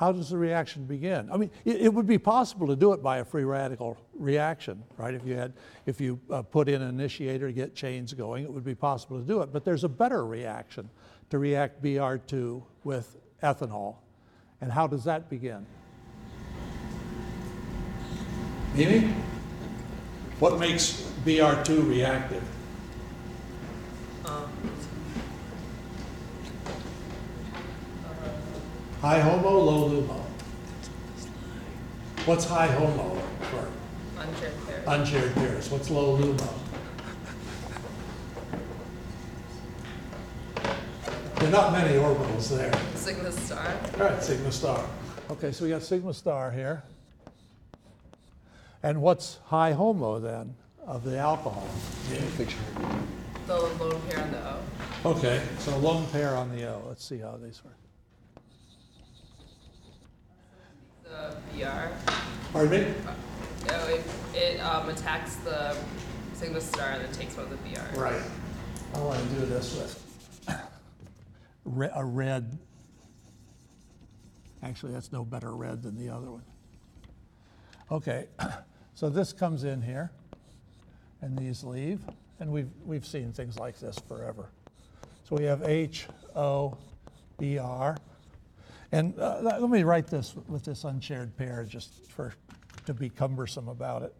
How 0.00 0.12
does 0.12 0.30
the 0.30 0.38
reaction 0.38 0.86
begin? 0.86 1.28
I 1.30 1.36
mean, 1.36 1.50
it, 1.66 1.82
it 1.82 1.92
would 1.92 2.06
be 2.06 2.16
possible 2.16 2.66
to 2.68 2.74
do 2.74 2.94
it 2.94 3.02
by 3.02 3.18
a 3.18 3.24
free 3.24 3.44
radical 3.44 3.98
reaction, 4.14 4.82
right? 4.96 5.12
If 5.12 5.26
you 5.26 5.36
had, 5.36 5.52
if 5.84 6.00
you 6.00 6.18
uh, 6.30 6.40
put 6.40 6.70
in 6.70 6.80
an 6.80 6.88
initiator 6.88 7.48
to 7.48 7.52
get 7.52 7.74
chains 7.74 8.14
going, 8.14 8.44
it 8.44 8.50
would 8.50 8.64
be 8.64 8.74
possible 8.74 9.18
to 9.18 9.22
do 9.22 9.42
it. 9.42 9.52
But 9.52 9.62
there's 9.62 9.84
a 9.84 9.90
better 9.90 10.24
reaction 10.24 10.88
to 11.28 11.38
react 11.38 11.82
Br2 11.82 12.62
with 12.82 13.18
ethanol. 13.42 13.96
And 14.62 14.72
how 14.72 14.86
does 14.86 15.04
that 15.04 15.28
begin? 15.28 15.66
Mimi? 18.74 19.12
What 20.38 20.58
makes 20.58 21.12
Br2 21.26 21.86
reactive? 21.86 22.42
High 29.00 29.20
homo, 29.20 29.50
low 29.58 29.88
lumo. 29.90 30.20
What's 32.26 32.44
high 32.44 32.66
homo 32.66 33.14
for 33.50 33.66
Unshared 34.20 34.66
pair. 34.66 34.82
unshared 34.86 35.34
pairs? 35.34 35.70
What's 35.70 35.90
low 35.90 36.18
lumo? 36.18 36.52
There 41.36 41.48
are 41.48 41.52
not 41.52 41.72
many 41.72 41.94
orbitals 41.96 42.50
there. 42.54 42.72
Sigma 42.94 43.32
star. 43.32 43.74
All 43.94 44.00
right, 44.00 44.22
sigma 44.22 44.52
star. 44.52 44.84
Okay, 45.30 45.52
so 45.52 45.64
we 45.64 45.70
got 45.70 45.82
sigma 45.82 46.12
star 46.12 46.50
here. 46.50 46.82
And 48.82 49.00
what's 49.00 49.38
high 49.46 49.72
homo 49.72 50.18
then 50.18 50.54
of 50.86 51.04
the 51.04 51.16
alcohol? 51.18 51.66
Picture. 52.36 52.58
The 53.46 53.56
lone 53.58 54.00
pair 54.08 54.20
on 54.22 54.30
the 54.30 54.38
O. 54.50 54.60
Okay, 55.12 55.42
so 55.58 55.78
lone 55.78 56.06
pair 56.08 56.36
on 56.36 56.54
the 56.54 56.66
O. 56.68 56.82
Let's 56.86 57.04
see 57.04 57.18
how 57.18 57.38
these 57.42 57.62
work. 57.64 57.74
BR. 61.54 61.88
Pardon 62.52 62.70
me? 62.70 62.94
Oh, 63.68 63.88
it, 63.88 64.02
it 64.34 64.60
um, 64.60 64.88
attacks 64.88 65.36
the 65.36 65.76
Sigma 66.34 66.60
star 66.60 66.90
and 66.90 67.04
then 67.04 67.12
takes 67.12 67.36
one 67.36 67.46
of 67.46 67.50
the 67.50 67.70
BR. 67.70 68.00
Right. 68.00 68.22
I 68.94 68.98
want 69.00 69.20
to 69.20 69.34
do 69.34 69.46
this 69.46 69.76
with 69.76 70.48
re- 71.64 71.90
a 71.94 72.04
red. 72.04 72.58
Actually, 74.62 74.92
that's 74.92 75.12
no 75.12 75.24
better 75.24 75.54
red 75.54 75.82
than 75.82 75.96
the 75.96 76.08
other 76.08 76.30
one. 76.30 76.42
Okay, 77.90 78.26
so 78.94 79.08
this 79.08 79.32
comes 79.32 79.64
in 79.64 79.82
here, 79.82 80.10
and 81.20 81.36
these 81.36 81.64
leave, 81.64 82.00
and 82.38 82.50
we've, 82.50 82.70
we've 82.84 83.06
seen 83.06 83.32
things 83.32 83.58
like 83.58 83.78
this 83.78 83.98
forever. 84.08 84.50
So 85.28 85.36
we 85.36 85.44
have 85.44 85.62
H, 85.62 86.06
O, 86.34 86.76
B, 87.38 87.58
R. 87.58 87.96
And 88.92 89.16
uh, 89.20 89.38
let 89.40 89.70
me 89.70 89.84
write 89.84 90.08
this 90.08 90.34
with 90.48 90.64
this 90.64 90.82
unshared 90.82 91.36
pair 91.36 91.64
just 91.64 92.10
for, 92.10 92.34
to 92.86 92.94
be 92.94 93.08
cumbersome 93.08 93.68
about 93.68 94.02
it. 94.02 94.14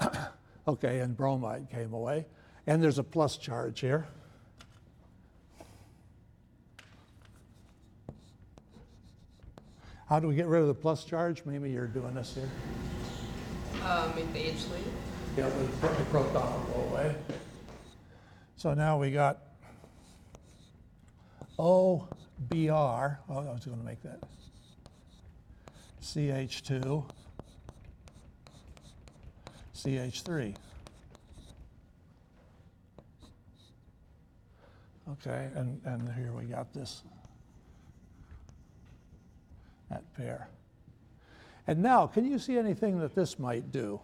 Okay, 0.68 1.00
and 1.00 1.16
bromide 1.16 1.70
came 1.70 1.94
away. 1.94 2.26
And 2.66 2.82
there's 2.82 2.98
a 2.98 3.02
plus 3.02 3.38
charge 3.38 3.80
here. 3.80 4.06
How 10.08 10.18
do 10.18 10.26
we 10.26 10.34
get 10.34 10.46
rid 10.46 10.62
of 10.62 10.68
the 10.68 10.74
plus 10.74 11.04
charge? 11.04 11.42
Maybe 11.44 11.70
you're 11.70 11.86
doing 11.86 12.14
this 12.14 12.34
here. 12.34 12.48
Um, 13.84 14.14
make 14.14 14.32
the 14.32 14.38
H 14.38 14.64
leave. 14.72 14.92
Yeah, 15.36 15.50
the 15.50 16.04
proton 16.10 16.66
will 16.66 16.74
go 16.74 16.88
away. 16.90 17.14
So 18.56 18.72
now 18.74 18.98
we 18.98 19.10
got 19.10 19.38
OBr, 21.58 22.08
oh, 22.50 23.18
I 23.28 23.52
was 23.52 23.64
going 23.64 23.78
to 23.78 23.84
make 23.84 24.02
that 24.02 24.20
CH2, 26.02 27.04
CH3. 29.74 30.56
Okay, 35.10 35.48
and, 35.54 35.80
and 35.84 36.08
here 36.14 36.32
we 36.32 36.44
got 36.44 36.72
this, 36.72 37.02
that 39.98 40.14
pair. 40.14 40.48
And 41.66 41.82
now, 41.82 42.06
can 42.06 42.24
you 42.24 42.38
see 42.38 42.56
anything 42.56 43.00
that 43.00 43.14
this 43.14 43.38
might 43.38 43.70
do? 43.72 44.00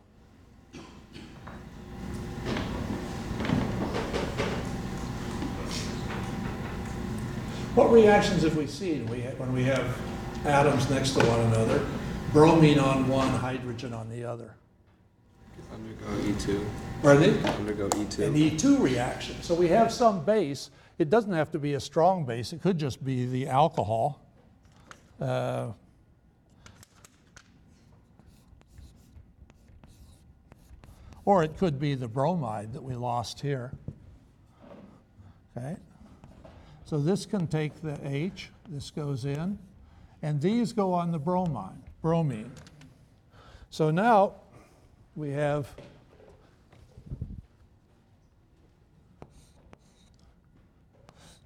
What 7.75 7.91
reactions 7.91 8.43
have 8.43 8.57
we 8.57 8.67
seen 8.67 9.07
when 9.09 9.53
we 9.53 9.65
have 9.65 9.97
atoms 10.45 10.89
next 10.91 11.13
to 11.13 11.27
one 11.27 11.41
another? 11.41 11.85
Bromine 12.33 12.79
on 12.79 13.09
one, 13.09 13.29
hydrogen 13.31 13.93
on 13.93 14.09
the 14.11 14.25
other. 14.25 14.55
Undergo 15.73 16.07
E2. 16.33 16.65
Are 17.05 17.17
they? 17.17 17.39
Undergo 17.51 17.87
E 17.87 18.05
E2. 18.05 18.27
An 18.27 18.35
E2 18.35 18.81
reaction. 18.81 19.41
So 19.43 19.55
we 19.55 19.69
have 19.69 19.93
some 19.93 20.25
base. 20.25 20.71
It 20.99 21.11
doesn't 21.11 21.33
have 21.33 21.51
to 21.53 21.59
be 21.59 21.75
a 21.75 21.81
strong 21.81 22.25
base. 22.25 22.53
It 22.53 22.63
could 22.63 22.79
just 22.79 23.05
be 23.05 23.27
the 23.27 23.49
alcohol. 23.49 24.21
Uh, 25.21 25.69
or 31.25 31.43
it 31.43 31.57
could 31.57 31.79
be 31.79 31.95
the 31.95 32.09
bromide 32.09 32.73
that 32.73 32.83
we 32.83 32.95
lost 32.95 33.41
here. 33.41 33.73
Okay? 35.57 35.77
So 36.85 36.99
this 36.99 37.25
can 37.25 37.47
take 37.47 37.81
the 37.81 37.99
H, 38.05 38.51
this 38.69 38.91
goes 38.91 39.25
in, 39.25 39.59
and 40.23 40.41
these 40.41 40.73
go 40.73 40.93
on 40.93 41.13
the 41.13 41.19
bromine, 41.19 41.83
bromine. 42.03 42.53
So 43.71 43.91
now 43.91 44.35
we 45.17 45.31
have 45.31 45.67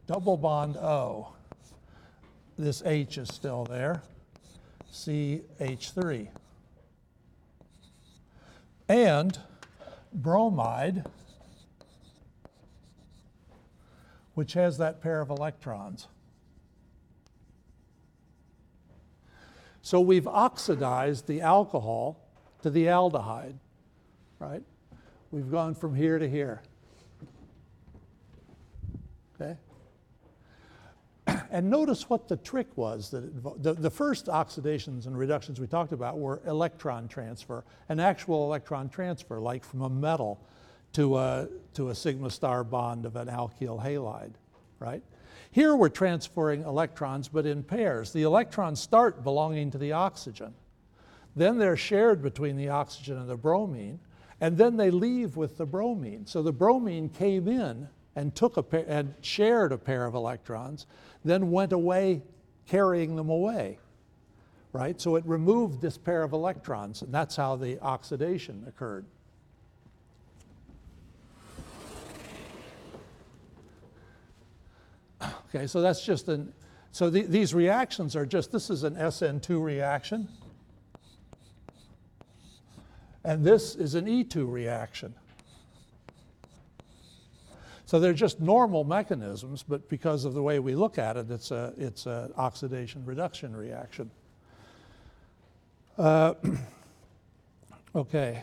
double 0.06 0.36
bond 0.36 0.76
O. 0.76 1.32
This 2.58 2.82
H 2.84 3.18
is 3.18 3.28
still 3.28 3.64
there, 3.64 4.02
CH3. 4.92 6.28
And 8.88 9.38
bromide, 10.12 11.04
which 14.34 14.52
has 14.54 14.78
that 14.78 15.00
pair 15.00 15.20
of 15.20 15.30
electrons. 15.30 16.08
So 19.82 20.00
we've 20.00 20.26
oxidized 20.26 21.26
the 21.26 21.40
alcohol 21.40 22.20
to 22.62 22.70
the 22.70 22.86
aldehyde, 22.86 23.54
right? 24.38 24.62
We've 25.30 25.50
gone 25.50 25.74
from 25.74 25.94
here 25.94 26.18
to 26.18 26.28
here. 26.28 26.62
Okay? 29.40 29.56
And 31.50 31.70
notice 31.70 32.10
what 32.10 32.28
the 32.28 32.36
trick 32.36 32.68
was 32.76 33.10
that 33.10 33.24
it, 33.24 33.62
the, 33.62 33.74
the 33.74 33.90
first 33.90 34.26
oxidations 34.26 35.06
and 35.06 35.16
reductions 35.16 35.58
we 35.58 35.66
talked 35.66 35.92
about 35.92 36.18
were 36.18 36.42
electron 36.46 37.08
transfer, 37.08 37.64
an 37.88 38.00
actual 38.00 38.44
electron 38.44 38.88
transfer, 38.88 39.40
like 39.40 39.64
from 39.64 39.82
a 39.82 39.88
metal 39.88 40.40
to 40.92 41.16
a, 41.16 41.48
to 41.74 41.88
a 41.88 41.94
sigma 41.94 42.30
star 42.30 42.64
bond 42.64 43.06
of 43.06 43.16
an 43.16 43.28
alkyl 43.28 43.82
halide, 43.82 44.34
right? 44.78 45.02
Here 45.50 45.74
we're 45.74 45.88
transferring 45.88 46.62
electrons, 46.62 47.28
but 47.28 47.46
in 47.46 47.62
pairs. 47.62 48.12
The 48.12 48.22
electrons 48.22 48.80
start 48.80 49.24
belonging 49.24 49.70
to 49.70 49.78
the 49.78 49.92
oxygen. 49.92 50.54
Then 51.34 51.58
they're 51.58 51.76
shared 51.76 52.22
between 52.22 52.56
the 52.56 52.68
oxygen 52.68 53.16
and 53.16 53.28
the 53.28 53.36
bromine, 53.36 54.00
and 54.40 54.58
then 54.58 54.76
they 54.76 54.90
leave 54.90 55.36
with 55.36 55.56
the 55.56 55.66
bromine. 55.66 56.26
So 56.26 56.42
the 56.42 56.52
bromine 56.52 57.08
came 57.08 57.48
in 57.48 57.88
and 58.16 58.34
took 58.34 58.56
a 58.56 58.62
pair, 58.62 58.84
and 58.88 59.14
shared 59.20 59.72
a 59.72 59.78
pair 59.78 60.04
of 60.04 60.14
electrons, 60.14 60.86
then 61.24 61.50
went 61.50 61.72
away 61.72 62.22
carrying 62.66 63.16
them 63.16 63.30
away. 63.30 63.78
Right? 64.72 65.00
So 65.00 65.16
it 65.16 65.24
removed 65.26 65.80
this 65.80 65.96
pair 65.96 66.22
of 66.22 66.32
electrons, 66.32 67.02
and 67.02 67.12
that's 67.12 67.36
how 67.36 67.56
the 67.56 67.80
oxidation 67.80 68.64
occurred. 68.68 69.06
Okay, 75.54 75.66
so 75.66 75.80
that's 75.80 76.04
just 76.04 76.28
an, 76.28 76.52
so 76.92 77.08
the, 77.08 77.22
these 77.22 77.54
reactions 77.54 78.14
are 78.16 78.26
just, 78.26 78.52
this 78.52 78.70
is 78.70 78.84
an 78.84 78.94
SN2 78.96 79.62
reaction. 79.62 80.28
And 83.24 83.44
this 83.44 83.74
is 83.74 83.94
an 83.94 84.06
E2 84.06 84.50
reaction. 84.50 85.14
So 87.88 87.98
they're 87.98 88.12
just 88.12 88.38
normal 88.38 88.84
mechanisms, 88.84 89.64
but 89.66 89.88
because 89.88 90.26
of 90.26 90.34
the 90.34 90.42
way 90.42 90.58
we 90.58 90.74
look 90.74 90.98
at 90.98 91.16
it, 91.16 91.30
it's 91.30 91.50
a 91.50 91.72
it's 91.78 92.04
an 92.04 92.34
oxidation 92.36 93.02
reduction 93.06 93.56
reaction. 93.56 94.10
Uh, 95.96 96.34
okay. 97.96 98.42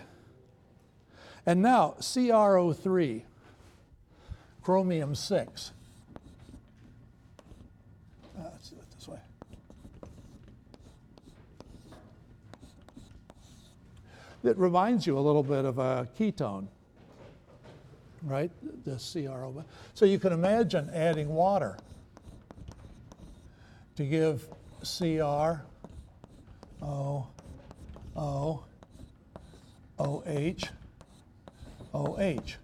And 1.46 1.62
now 1.62 1.93
CrO3, 2.00 3.22
chromium 4.64 5.14
6. 5.14 5.72
Uh, 8.36 8.41
let's 8.52 8.70
do 8.70 8.78
it 8.78 8.91
this 8.98 9.08
way. 9.08 9.20
It 14.43 14.58
reminds 14.58 15.06
you 15.06 15.20
a 15.20 15.22
little 15.22 15.43
bit 15.43 15.66
of 15.66 15.78
a 15.78 16.08
ketone 16.18 16.66
right? 18.26 18.52
The 18.84 18.98
CRO. 18.98 19.64
So 19.94 20.06
you 20.06 20.20
can 20.20 20.34
imagine 20.34 20.90
adding 20.94 21.30
water 21.30 21.78
to 23.96 24.04
give 24.04 24.48
CR, 24.82 25.62
O, 26.82 27.28
O, 28.16 28.64
OH, 29.98 30.70
OH. 31.94 32.58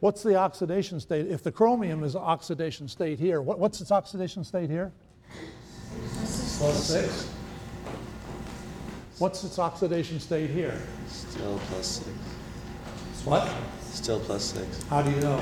What's 0.00 0.22
the 0.24 0.34
oxidation 0.34 0.98
state? 0.98 1.28
If 1.28 1.44
the 1.44 1.52
chromium 1.52 2.02
is 2.02 2.16
oxidation 2.16 2.88
state 2.88 3.20
here, 3.20 3.40
what, 3.40 3.60
what's 3.60 3.80
its 3.80 3.92
oxidation 3.92 4.42
state 4.42 4.68
here? 4.68 4.90
Plus 6.58 6.86
six. 6.86 7.28
What's 9.18 9.44
its 9.44 9.60
oxidation 9.60 10.18
state 10.18 10.50
here? 10.50 10.76
Still 11.06 11.60
plus 11.68 11.86
6. 11.86 12.08
What? 13.24 13.48
Still 13.92 14.20
plus 14.20 14.44
6. 14.44 14.82
How 14.84 15.02
do 15.02 15.10
you 15.10 15.20
know? 15.20 15.40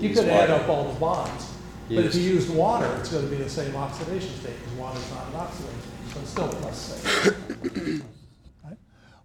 You 0.00 0.08
use 0.08 0.18
could 0.18 0.28
add 0.28 0.50
water. 0.50 0.62
up 0.64 0.68
all 0.68 0.92
the 0.92 0.98
bonds. 0.98 1.52
But 1.88 2.04
if 2.04 2.14
you 2.14 2.22
Use- 2.22 2.46
used 2.46 2.54
water, 2.54 2.86
it's 2.98 3.10
going 3.10 3.24
to 3.24 3.30
be 3.30 3.36
the 3.42 3.48
same 3.48 3.74
oxidation 3.76 4.30
state 4.40 4.54
because 4.58 4.72
water's 4.78 5.10
not 5.10 5.26
an 5.26 5.32
oxidant, 5.34 6.12
so 6.12 6.20
it's 6.20 6.30
still 6.30 6.48
plus 6.48 6.78
six. 6.78 8.02
Right? 8.64 8.76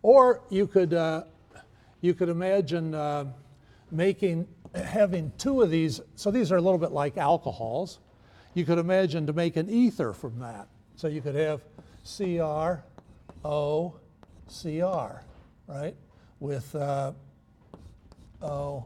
Or 0.02 0.42
you 0.50 0.68
could, 0.68 0.94
uh, 0.94 1.24
you 2.02 2.14
could 2.14 2.30
imagine 2.30 2.94
uh, 2.96 3.26
making, 3.92 4.48
having 4.74 5.32
two 5.38 5.62
of 5.62 5.70
these, 5.72 6.00
so 6.16 6.32
these 6.32 6.52
are 6.52 6.58
a 6.58 6.62
little 6.62 6.80
bit 6.80 6.92
like 6.92 7.18
alcohols. 7.18 8.00
You 8.54 8.66
could 8.66 8.78
imagine 8.78 9.26
to 9.28 9.34
make 9.34 9.58
an 9.58 9.70
ether 9.70 10.14
from 10.14 10.40
that. 10.40 10.68
So 10.96 11.08
you 11.08 11.22
could 11.22 11.36
have 11.36 11.62
CR, 12.06 12.82
O, 13.44 13.96
CR, 14.48 15.22
right? 15.68 15.96
With 16.40 16.74
uh, 16.76 17.12
O, 18.42 18.86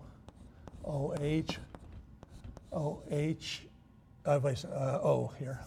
OH, 0.86 1.58
OH, 2.72 3.62
uh, 4.26 4.40
wait, 4.42 4.66
uh, 4.66 5.00
O 5.02 5.32
here. 5.40 5.60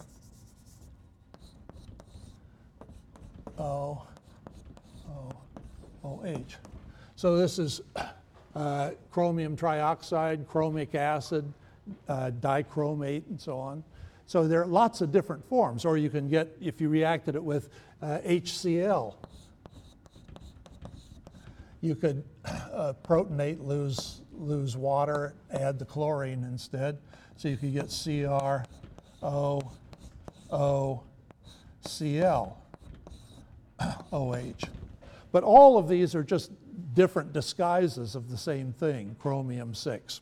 O, 3.59 4.05
O, 5.09 5.31
OH. 6.03 6.55
So 7.15 7.37
this 7.37 7.59
is 7.59 7.81
uh, 8.55 8.91
chromium 9.11 9.55
trioxide, 9.55 10.45
chromic 10.45 10.95
acid, 10.95 11.51
uh, 12.07 12.31
dichromate, 12.39 13.27
and 13.29 13.39
so 13.39 13.59
on. 13.59 13.83
So 14.25 14.47
there 14.47 14.61
are 14.61 14.67
lots 14.67 15.01
of 15.01 15.11
different 15.11 15.47
forms, 15.47 15.85
or 15.85 15.97
you 15.97 16.09
can 16.09 16.29
get, 16.29 16.55
if 16.61 16.79
you 16.81 16.89
reacted 16.89 17.35
it 17.35 17.43
with 17.43 17.69
uh, 18.01 18.19
HCl, 18.25 19.15
you 21.83 21.95
could 21.95 22.23
uh, 22.73 22.93
protonate, 23.03 23.59
lose, 23.59 24.21
lose 24.31 24.75
water, 24.77 25.35
add 25.51 25.77
the 25.77 25.85
chlorine 25.85 26.43
instead. 26.45 26.97
So 27.35 27.49
you 27.49 27.57
could 27.57 27.73
get 27.73 27.89
CrO, 28.03 28.63
O, 29.21 31.03
OH. 34.11 34.57
But 35.33 35.43
all 35.43 35.79
of 35.79 35.89
these 35.89 36.13
are 36.13 36.23
just 36.23 36.51
different 36.93 37.33
disguises 37.33 38.13
of 38.13 38.29
the 38.29 38.37
same 38.37 38.71
thing, 38.71 39.15
chromium 39.19 39.73
6. 39.73 40.21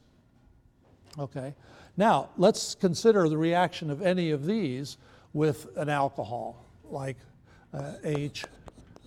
Okay, 1.20 1.54
now 1.98 2.30
let's 2.38 2.76
consider 2.76 3.28
the 3.28 3.38
reaction 3.38 3.90
of 3.92 4.02
any 4.02 4.32
of 4.32 4.46
these 4.46 4.96
with 5.34 5.68
an 5.76 5.90
alcohol, 5.90 6.66
like 6.86 7.18
uh, 7.74 7.96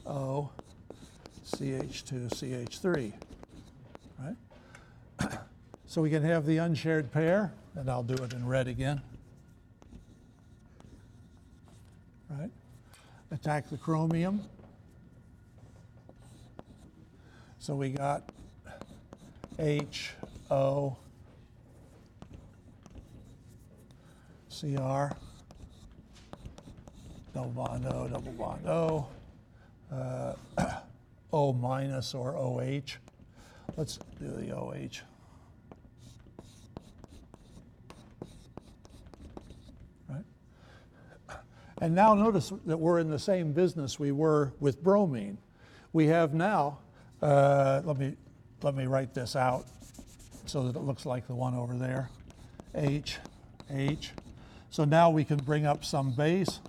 HO, 0.05 0.51
CH2, 1.45 2.29
CH3, 2.31 3.13
right? 4.19 4.37
So 5.87 6.03
we 6.03 6.11
can 6.11 6.25
have 6.25 6.45
the 6.45 6.57
unshared 6.57 7.13
pair, 7.13 7.53
and 7.77 7.89
I'll 7.89 8.03
do 8.03 8.15
it 8.15 8.33
in 8.33 8.45
red 8.45 8.67
again. 8.67 9.01
Right? 12.29 12.51
Attack 13.31 13.71
the 13.71 13.77
chromium. 13.77 14.43
So 17.61 17.77
we 17.77 17.91
got 17.91 18.29
HO, 19.57 20.97
CR, 24.51 25.15
double 27.33 27.51
bond 27.55 27.87
O, 27.87 28.09
double 28.09 28.33
bond 28.33 28.67
O, 28.67 29.07
uh, 29.93 30.35
O 31.35 31.53
minus 31.53 32.15
or 32.15 32.37
OH. 32.37 32.99
Let's 33.77 33.99
do 34.21 34.29
the 34.29 34.57
OH. 34.57 35.03
Right? 40.09 40.25
And 41.81 41.93
now 41.93 42.15
notice 42.15 42.53
that 42.67 42.77
we're 42.77 43.01
in 43.01 43.11
the 43.11 43.19
same 43.19 43.53
business 43.53 43.99
we 43.99 44.13
were 44.13 44.53
with 44.61 44.81
bromine. 44.81 45.39
We 45.93 46.07
have 46.07 46.35
now, 46.35 46.79
uh, 47.21 47.83
let 47.85 47.99
me 47.99 48.17
let 48.63 48.77
me 48.77 48.87
write 48.87 49.13
this 49.13 49.35
out 49.35 49.67
so 50.47 50.63
that 50.69 50.79
it 50.79 50.83
looks 50.83 51.05
like 51.05 51.27
the 51.27 51.35
one 51.35 51.55
over 51.55 51.75
there. 51.75 52.11
H, 52.77 53.17
H. 53.71 54.13
So 54.71 54.85
now 54.85 55.11
we 55.11 55.25
can 55.25 55.39
bring 55.39 55.67
up 55.67 55.85
some 55.85 56.13
base. 56.13 56.61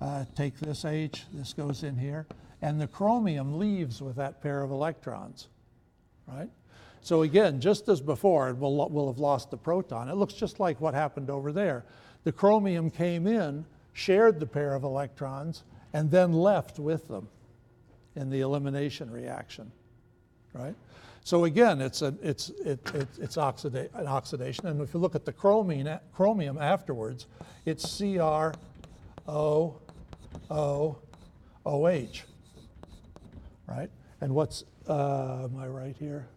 Uh, 0.00 0.24
take 0.34 0.58
this 0.58 0.84
H, 0.84 1.22
this 1.32 1.52
goes 1.52 1.84
in 1.84 1.96
here, 1.96 2.26
and 2.64 2.80
the 2.80 2.86
chromium 2.86 3.58
leaves 3.58 4.00
with 4.00 4.16
that 4.16 4.40
pair 4.40 4.62
of 4.62 4.70
electrons, 4.70 5.48
right? 6.26 6.48
So 7.02 7.20
again, 7.20 7.60
just 7.60 7.90
as 7.90 8.00
before, 8.00 8.48
it 8.48 8.56
will, 8.56 8.88
will 8.88 9.06
have 9.06 9.18
lost 9.18 9.50
the 9.50 9.58
proton. 9.58 10.08
It 10.08 10.14
looks 10.14 10.32
just 10.32 10.58
like 10.58 10.80
what 10.80 10.94
happened 10.94 11.28
over 11.28 11.52
there. 11.52 11.84
The 12.24 12.32
chromium 12.32 12.90
came 12.90 13.26
in, 13.26 13.66
shared 13.92 14.40
the 14.40 14.46
pair 14.46 14.74
of 14.74 14.82
electrons, 14.82 15.64
and 15.92 16.10
then 16.10 16.32
left 16.32 16.78
with 16.78 17.06
them 17.06 17.28
in 18.16 18.30
the 18.30 18.40
elimination 18.40 19.10
reaction, 19.10 19.70
right? 20.54 20.74
So 21.22 21.44
again, 21.44 21.82
it's, 21.82 22.00
a, 22.00 22.14
it's, 22.22 22.48
it, 22.48 22.80
it, 22.94 23.08
it's 23.20 23.36
oxida- 23.36 23.94
an 23.94 24.06
oxidation. 24.06 24.68
And 24.68 24.80
if 24.80 24.94
you 24.94 25.00
look 25.00 25.14
at 25.14 25.26
the 25.26 25.34
chromium, 25.34 25.98
chromium 26.14 26.56
afterwards, 26.56 27.26
it's 27.66 27.98
CrO, 27.98 28.54
O, 29.28 29.76
OH, 31.66 32.24
right? 33.66 33.90
And 34.20 34.34
what's, 34.34 34.64
uh, 34.88 35.44
am 35.44 35.56
I 35.58 35.66
right 35.66 35.96
here? 35.98 36.28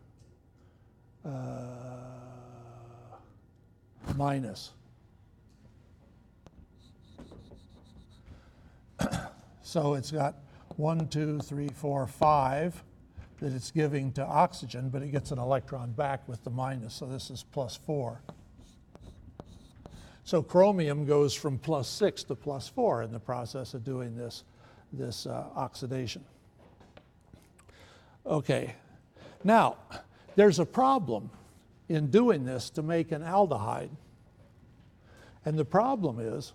Uh, 1.25 1.31
minus. 4.15 4.71
so 9.61 9.93
it's 9.93 10.11
got 10.11 10.35
one, 10.75 11.07
two, 11.07 11.39
three, 11.39 11.69
four, 11.69 12.07
five 12.07 12.83
that 13.39 13.53
it's 13.53 13.71
giving 13.71 14.11
to 14.13 14.25
oxygen, 14.25 14.89
but 14.89 15.01
it 15.01 15.11
gets 15.11 15.31
an 15.31 15.39
electron 15.39 15.91
back 15.91 16.27
with 16.27 16.43
the 16.43 16.49
minus, 16.49 16.93
so 16.95 17.05
this 17.05 17.29
is 17.29 17.43
plus 17.51 17.75
four. 17.75 18.21
So 20.23 20.41
chromium 20.41 21.05
goes 21.05 21.33
from 21.33 21.57
plus 21.57 21.87
six 21.87 22.23
to 22.25 22.35
plus 22.35 22.67
four 22.67 23.03
in 23.03 23.11
the 23.11 23.19
process 23.19 23.73
of 23.73 23.83
doing 23.83 24.15
this, 24.17 24.43
this 24.91 25.25
uh, 25.25 25.45
oxidation. 25.55 26.25
Okay, 28.27 28.75
now 29.45 29.77
there's 30.35 30.59
a 30.59 30.65
problem 30.65 31.29
in 31.87 32.07
doing 32.07 32.43
this 32.43 32.69
to 32.71 32.83
make 32.83 33.13
an 33.13 33.21
aldehyde. 33.21 33.89
And 35.45 35.57
the 35.57 35.63
problem 35.63 36.19
is 36.19 36.51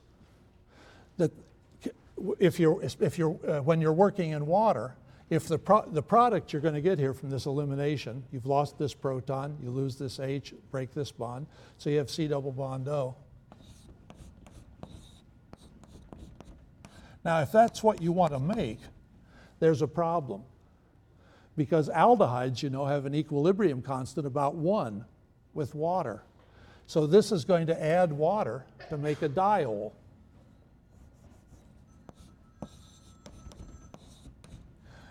that 1.17 1.33
if 2.39 2.61
you're, 2.61 2.83
if 2.83 3.19
you're, 3.19 3.39
uh, 3.49 3.63
when 3.63 3.81
you're 3.81 3.95
working 3.95 4.33
in 4.33 4.45
water, 4.45 4.95
if 5.31 5.49
the, 5.49 5.59
pro- 5.59 5.89
the 5.89 6.03
product 6.03 6.53
you're 6.53 6.61
going 6.61 6.75
to 6.75 6.83
get 6.83 6.99
here 6.99 7.15
from 7.15 7.31
this 7.31 7.47
elimination, 7.47 8.23
you've 8.31 8.45
lost 8.45 8.79
this 8.79 8.93
proton, 8.93 9.57
you 9.63 9.71
lose 9.71 9.97
this 9.97 10.21
H, 10.21 10.53
break 10.71 10.93
this 10.93 11.11
bond, 11.11 11.47
so 11.79 11.89
you 11.89 11.97
have 11.97 12.11
C 12.11 12.29
double 12.29 12.53
bond 12.53 12.87
O. 12.87 13.15
Now, 17.25 17.41
if 17.41 17.51
that's 17.51 17.83
what 17.83 18.03
you 18.03 18.13
want 18.13 18.35
to 18.35 18.41
make, 18.41 18.81
there's 19.59 19.81
a 19.81 19.89
problem. 19.89 20.43
Because 21.57 21.89
aldehydes, 21.89 22.63
you 22.63 22.71
know, 22.71 22.87
have 22.87 23.05
an 23.05 23.15
equilibrium 23.15 23.83
constant 23.83 24.27
about 24.27 24.55
one 24.55 25.05
with 25.55 25.75
water. 25.75 26.23
So 26.87 27.07
this 27.07 27.33
is 27.33 27.45
going 27.45 27.67
to 27.67 27.83
add 27.83 28.13
water 28.13 28.65
to 28.89 28.97
make 28.97 29.23
a 29.23 29.29
diol. 29.29 29.93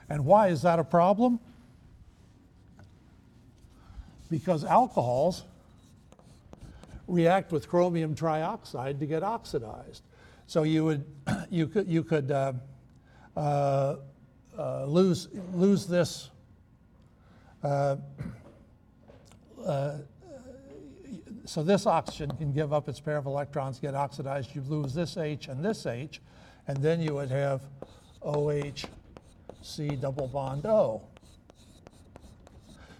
And 0.09 0.25
why 0.25 0.47
is 0.47 0.63
that 0.63 0.79
a 0.79 0.83
problem? 0.83 1.39
Because 4.29 4.65
alcohols 4.65 5.43
react 7.07 7.51
with 7.51 7.67
chromium 7.67 8.15
trioxide 8.15 8.99
to 8.99 9.05
get 9.05 9.23
oxidized. 9.23 10.03
So 10.47 10.63
you 10.63 10.85
would 10.85 11.05
you 11.49 11.67
could 11.67 11.87
you 11.87 12.03
could 12.03 12.31
uh, 12.31 12.53
uh, 13.37 13.97
uh, 14.57 14.85
lose 14.85 15.27
lose 15.53 15.85
this. 15.85 16.30
Uh, 17.64 17.97
uh, 19.66 19.97
so 21.45 21.64
this 21.64 21.86
oxygen 21.86 22.36
can 22.38 22.53
give 22.53 22.74
up 22.74 22.88
its 22.88 22.99
pair 22.99 23.18
of 23.18 23.26
electrons, 23.26 23.80
get 23.80 23.95
oxidized. 23.95 24.55
You 24.55 24.62
lose 24.62 24.93
this 24.93 25.18
H 25.18 25.47
and 25.47 25.64
this 25.64 25.86
H, 25.86 26.22
and 26.68 26.78
then 26.78 27.01
you 27.01 27.16
would 27.16 27.30
have 27.30 27.62
OH 28.22 28.88
C 29.62 29.89
double 29.89 30.28
bond 30.28 30.66
O. 30.66 31.01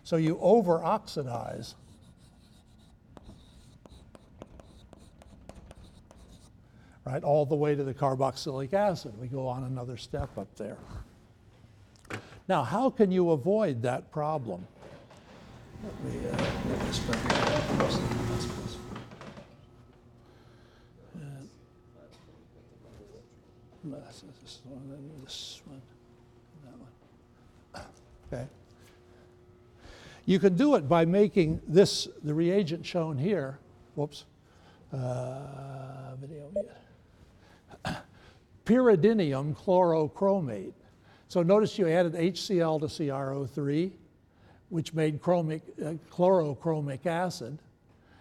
So 0.04 0.18
you 0.18 0.38
over 0.42 0.84
oxidize. 0.84 1.76
Right, 7.06 7.24
all 7.24 7.46
the 7.46 7.56
way 7.56 7.76
to 7.76 7.84
the 7.84 7.94
carboxylic 7.94 8.74
acid. 8.74 9.18
We 9.20 9.28
go 9.28 9.48
on 9.48 9.64
another 9.64 9.98
step 9.98 10.38
up 10.38 10.56
there. 10.56 10.78
Now, 12.52 12.64
how 12.64 12.90
can 12.90 13.14
you 13.14 13.32
avoid 13.32 13.82
that 13.84 14.12
problem? 14.12 14.68
Me 16.04 16.20
uh. 16.28 16.36
Okay. 28.28 28.46
You 30.26 30.38
can 30.38 30.58
do 30.58 30.76
it 30.76 30.90
by 30.90 31.06
making 31.06 31.62
this, 31.66 32.10
the 32.22 32.34
reagent 32.34 32.86
shown 32.86 33.18
here, 33.18 33.60
whoops, 33.96 34.26
uh, 34.92 36.18
video. 36.20 36.52
Pyridinium 38.66 39.56
chlorochromate. 39.56 40.74
So 41.32 41.42
notice 41.42 41.80
you 41.80 41.88
added 41.88 42.12
HCl 42.16 42.82
to 42.82 42.88
CrO3, 42.88 43.92
which 44.68 44.94
made 44.94 45.22
chromic, 45.22 45.62
uh, 45.82 45.94
chlorochromic 46.14 47.06
acid. 47.06 47.58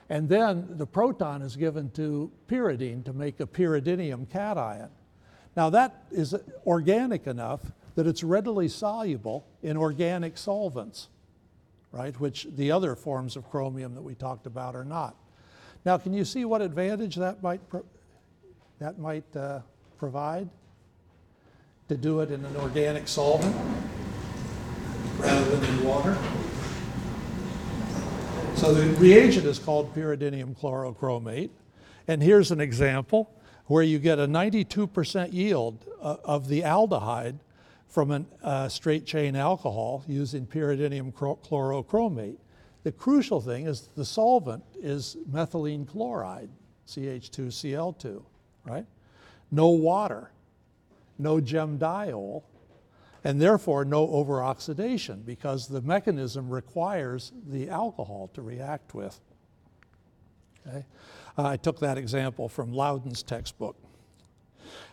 And 0.08 0.28
then 0.28 0.68
the 0.76 0.86
proton 0.86 1.42
is 1.42 1.56
given 1.56 1.90
to 1.94 2.30
pyridine 2.48 3.04
to 3.06 3.12
make 3.12 3.40
a 3.40 3.46
pyridinium 3.46 4.30
cation. 4.30 4.90
Now, 5.56 5.70
that 5.70 6.04
is 6.12 6.36
organic 6.64 7.26
enough 7.26 7.72
that 7.96 8.06
it's 8.06 8.22
readily 8.22 8.68
soluble 8.68 9.44
in 9.60 9.76
organic 9.76 10.38
solvents, 10.38 11.08
right? 11.90 12.14
Which 12.20 12.46
the 12.54 12.70
other 12.70 12.94
forms 12.94 13.34
of 13.34 13.50
chromium 13.50 13.96
that 13.96 14.02
we 14.02 14.14
talked 14.14 14.46
about 14.46 14.76
are 14.76 14.84
not. 14.84 15.16
Now, 15.84 15.98
can 15.98 16.12
you 16.12 16.24
see 16.24 16.44
what 16.44 16.62
advantage 16.62 17.16
that 17.16 17.42
might, 17.42 17.60
that 18.78 19.00
might 19.00 19.36
uh, 19.36 19.62
provide? 19.98 20.48
To 21.90 21.96
do 21.96 22.20
it 22.20 22.30
in 22.30 22.44
an 22.44 22.56
organic 22.58 23.08
solvent 23.08 23.52
rather 25.18 25.56
than 25.56 25.64
in 25.64 25.84
water? 25.84 26.16
So 28.54 28.72
the 28.72 28.86
reagent 29.00 29.44
is 29.44 29.58
called 29.58 29.92
pyridinium 29.92 30.56
chlorochromate. 30.56 31.50
And 32.06 32.22
here's 32.22 32.52
an 32.52 32.60
example 32.60 33.34
where 33.66 33.82
you 33.82 33.98
get 33.98 34.20
a 34.20 34.28
92% 34.28 35.32
yield 35.32 35.84
uh, 36.00 36.18
of 36.22 36.46
the 36.46 36.60
aldehyde 36.60 37.40
from 37.88 38.12
a 38.12 38.24
uh, 38.44 38.68
straight 38.68 39.04
chain 39.04 39.34
alcohol 39.34 40.04
using 40.06 40.46
pyridinium 40.46 41.12
chlorochromate. 41.12 42.36
The 42.84 42.92
crucial 42.92 43.40
thing 43.40 43.66
is 43.66 43.88
the 43.96 44.04
solvent 44.04 44.62
is 44.80 45.16
methylene 45.28 45.88
chloride, 45.88 46.50
CH2Cl2, 46.86 48.22
right? 48.64 48.86
No 49.50 49.70
water, 49.70 50.30
no 51.20 51.40
gem 51.40 51.78
gemdiol, 51.78 52.42
and 53.24 53.40
therefore 53.40 53.84
no 53.84 54.06
overoxidation 54.06 55.24
because 55.24 55.68
the 55.68 55.82
mechanism 55.82 56.48
requires 56.48 57.32
the 57.46 57.68
alcohol 57.68 58.30
to 58.34 58.42
react 58.42 58.94
with. 58.94 59.20
Okay? 60.66 60.84
Uh, 61.38 61.48
I 61.48 61.56
took 61.56 61.80
that 61.80 61.98
example 61.98 62.48
from 62.48 62.72
Loudon's 62.72 63.22
textbook. 63.22 63.76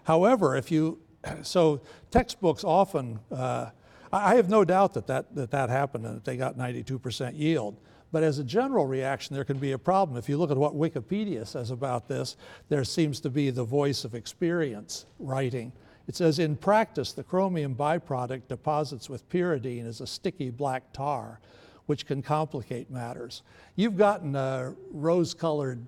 However, 0.04 0.56
if 0.56 0.72
you, 0.72 1.00
so 1.42 1.82
textbooks 2.12 2.64
often, 2.64 3.20
uh, 3.32 3.70
I 4.12 4.34
I 4.34 4.36
have 4.36 4.50
no 4.50 4.64
doubt 4.64 4.94
that 4.94 5.08
that, 5.08 5.36
that 5.36 5.52
that 5.52 5.70
happened 5.70 6.06
and 6.06 6.16
that 6.18 6.26
they 6.26 6.38
got 6.38 6.58
92% 6.58 7.38
yield. 7.38 7.78
But 8.12 8.24
as 8.24 8.40
a 8.40 8.44
general 8.44 8.86
reaction, 8.86 9.36
there 9.36 9.44
can 9.44 9.58
be 9.58 9.74
a 9.74 9.78
problem. 9.78 10.18
If 10.18 10.30
you 10.30 10.38
look 10.38 10.50
at 10.50 10.58
what 10.58 10.74
Wikipedia 10.74 11.46
says 11.46 11.72
about 11.72 12.08
this, 12.08 12.38
there 12.70 12.86
seems 12.86 13.20
to 13.22 13.30
be 13.30 13.50
the 13.50 13.66
voice 13.66 14.06
of 14.06 14.16
experience 14.16 15.06
writing. 15.20 15.74
It 16.08 16.16
says, 16.16 16.40
in 16.40 16.56
practice, 16.56 17.12
the 17.12 17.24
chromium 17.24 17.76
byproduct 17.76 18.48
deposits 18.48 19.10
with 19.10 19.28
pyridine 19.30 19.86
as 19.86 20.00
a 20.00 20.08
sticky 20.08 20.50
black 20.50 20.94
tar, 20.94 21.42
which 21.86 22.06
can 22.06 22.22
complicate 22.22 22.90
matters. 22.90 23.44
You've 23.76 23.98
gotten 23.98 24.36
a 24.36 24.74
rose 24.92 25.34
colored 25.34 25.86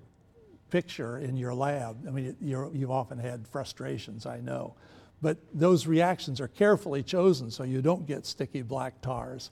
picture 0.70 1.18
in 1.18 1.36
your 1.36 1.54
lab. 1.54 2.06
I 2.06 2.10
mean, 2.10 2.36
you're, 2.40 2.70
you've 2.74 2.90
often 2.90 3.18
had 3.18 3.48
frustrations, 3.48 4.26
I 4.26 4.40
know. 4.40 4.74
But 5.22 5.38
those 5.52 5.86
reactions 5.86 6.40
are 6.40 6.48
carefully 6.48 7.02
chosen 7.02 7.50
so 7.50 7.64
you 7.64 7.82
don't 7.82 8.06
get 8.06 8.24
sticky 8.24 8.62
black 8.62 9.00
tars. 9.02 9.50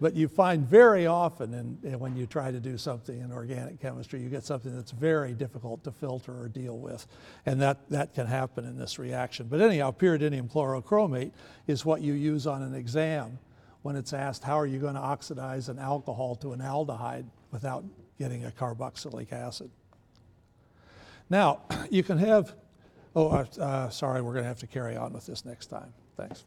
But 0.00 0.16
you 0.16 0.28
find 0.28 0.66
very 0.66 1.06
often 1.06 1.52
in 1.82 1.98
when 1.98 2.16
you 2.16 2.26
try 2.26 2.50
to 2.50 2.58
do 2.58 2.78
something 2.78 3.20
in 3.20 3.30
organic 3.30 3.80
chemistry, 3.80 4.20
you 4.20 4.30
get 4.30 4.44
something 4.44 4.74
that's 4.74 4.92
very 4.92 5.34
difficult 5.34 5.84
to 5.84 5.92
filter 5.92 6.32
or 6.32 6.48
deal 6.48 6.78
with. 6.78 7.06
And 7.44 7.60
that, 7.60 7.88
that 7.90 8.14
can 8.14 8.26
happen 8.26 8.64
in 8.64 8.78
this 8.78 8.98
reaction. 8.98 9.48
But 9.48 9.60
anyhow, 9.60 9.94
pyridinium 9.96 10.50
chlorochromate 10.50 11.32
is 11.66 11.84
what 11.84 12.00
you 12.00 12.14
use 12.14 12.46
on 12.46 12.62
an 12.62 12.74
exam 12.74 13.38
when 13.82 13.96
it's 13.96 14.12
asked, 14.12 14.44
how 14.44 14.58
are 14.58 14.66
you 14.66 14.78
going 14.78 14.94
to 14.94 15.00
oxidize 15.00 15.68
an 15.68 15.78
alcohol 15.78 16.34
to 16.36 16.52
an 16.52 16.60
aldehyde 16.60 17.26
without 17.50 17.84
getting 18.18 18.44
a 18.44 18.50
carboxylic 18.50 19.32
acid? 19.32 19.70
Now, 21.28 21.60
you 21.90 22.02
can 22.02 22.18
have, 22.18 22.54
oh, 23.14 23.28
uh, 23.28 23.46
uh, 23.58 23.90
sorry, 23.90 24.22
we're 24.22 24.32
going 24.32 24.44
to 24.44 24.48
have 24.48 24.60
to 24.60 24.66
carry 24.66 24.96
on 24.96 25.12
with 25.12 25.26
this 25.26 25.44
next 25.44 25.66
time. 25.66 25.92
Thanks. 26.16 26.44